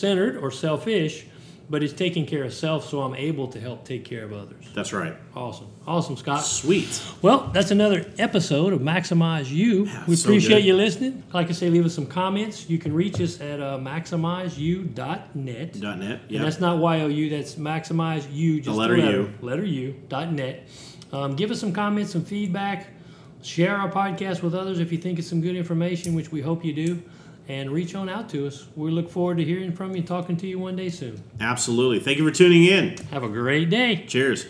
self-centered 0.03 0.37
or 0.37 0.51
selfish, 0.51 1.25
but 1.69 1.81
it's 1.81 1.93
taking 1.93 2.25
care 2.25 2.43
of 2.43 2.53
self, 2.53 2.89
so 2.89 3.01
I'm 3.03 3.15
able 3.15 3.47
to 3.47 3.59
help 3.59 3.85
take 3.85 4.03
care 4.03 4.25
of 4.25 4.33
others. 4.33 4.65
That's 4.75 4.91
right. 4.91 5.15
Awesome, 5.33 5.67
awesome, 5.87 6.17
Scott. 6.17 6.43
Sweet. 6.43 7.01
Well, 7.21 7.49
that's 7.53 7.71
another 7.71 8.05
episode 8.19 8.73
of 8.73 8.81
Maximize 8.81 9.49
You. 9.49 9.87
we 10.07 10.17
so 10.17 10.27
appreciate 10.29 10.57
good. 10.59 10.65
you 10.65 10.75
listening. 10.75 11.23
Like 11.33 11.47
I 11.49 11.53
say, 11.53 11.69
leave 11.69 11.85
us 11.85 11.93
some 11.95 12.05
comments. 12.05 12.69
You 12.69 12.77
can 12.79 12.93
reach 12.93 13.21
us 13.21 13.39
at 13.39 13.61
uh, 13.61 13.77
maximizeu.net. 13.77 14.93
Dot 14.93 15.35
net. 15.35 15.79
And 16.23 16.31
Yeah. 16.31 16.41
that's 16.43 16.59
not 16.59 16.79
Y-O-U, 16.79 17.29
that's 17.29 17.55
maximize 17.55 18.25
you, 18.31 18.57
just 18.57 18.65
the 18.65 18.73
letter 18.73 18.97
letter, 18.97 19.17
U. 19.21 19.33
letter 19.41 19.65
U, 19.65 19.95
dot 20.09 20.33
net. 20.33 20.67
Um, 21.13 21.35
give 21.37 21.49
us 21.49 21.59
some 21.61 21.71
comments, 21.71 22.11
some 22.11 22.25
feedback. 22.25 22.87
Share 23.41 23.75
our 23.77 23.89
podcast 23.91 24.41
with 24.41 24.53
others 24.55 24.79
if 24.79 24.91
you 24.91 24.97
think 24.97 25.17
it's 25.19 25.27
some 25.27 25.39
good 25.41 25.55
information, 25.55 26.13
which 26.13 26.31
we 26.31 26.41
hope 26.41 26.63
you 26.65 26.73
do. 26.73 27.01
And 27.47 27.71
reach 27.71 27.93
on 27.93 28.07
out 28.07 28.29
to 28.29 28.47
us. 28.47 28.67
We 28.75 28.89
look 28.89 29.09
forward 29.09 29.37
to 29.37 29.43
hearing 29.43 29.73
from 29.73 29.95
you, 29.95 30.01
talking 30.01 30.37
to 30.37 30.47
you 30.47 30.59
one 30.59 30.77
day 30.77 30.89
soon. 30.89 31.21
Absolutely. 31.41 31.99
Thank 31.99 32.17
you 32.17 32.27
for 32.27 32.33
tuning 32.33 32.63
in. 32.65 32.97
Have 33.11 33.23
a 33.23 33.27
great 33.27 33.69
day. 33.69 34.05
Cheers. 34.07 34.45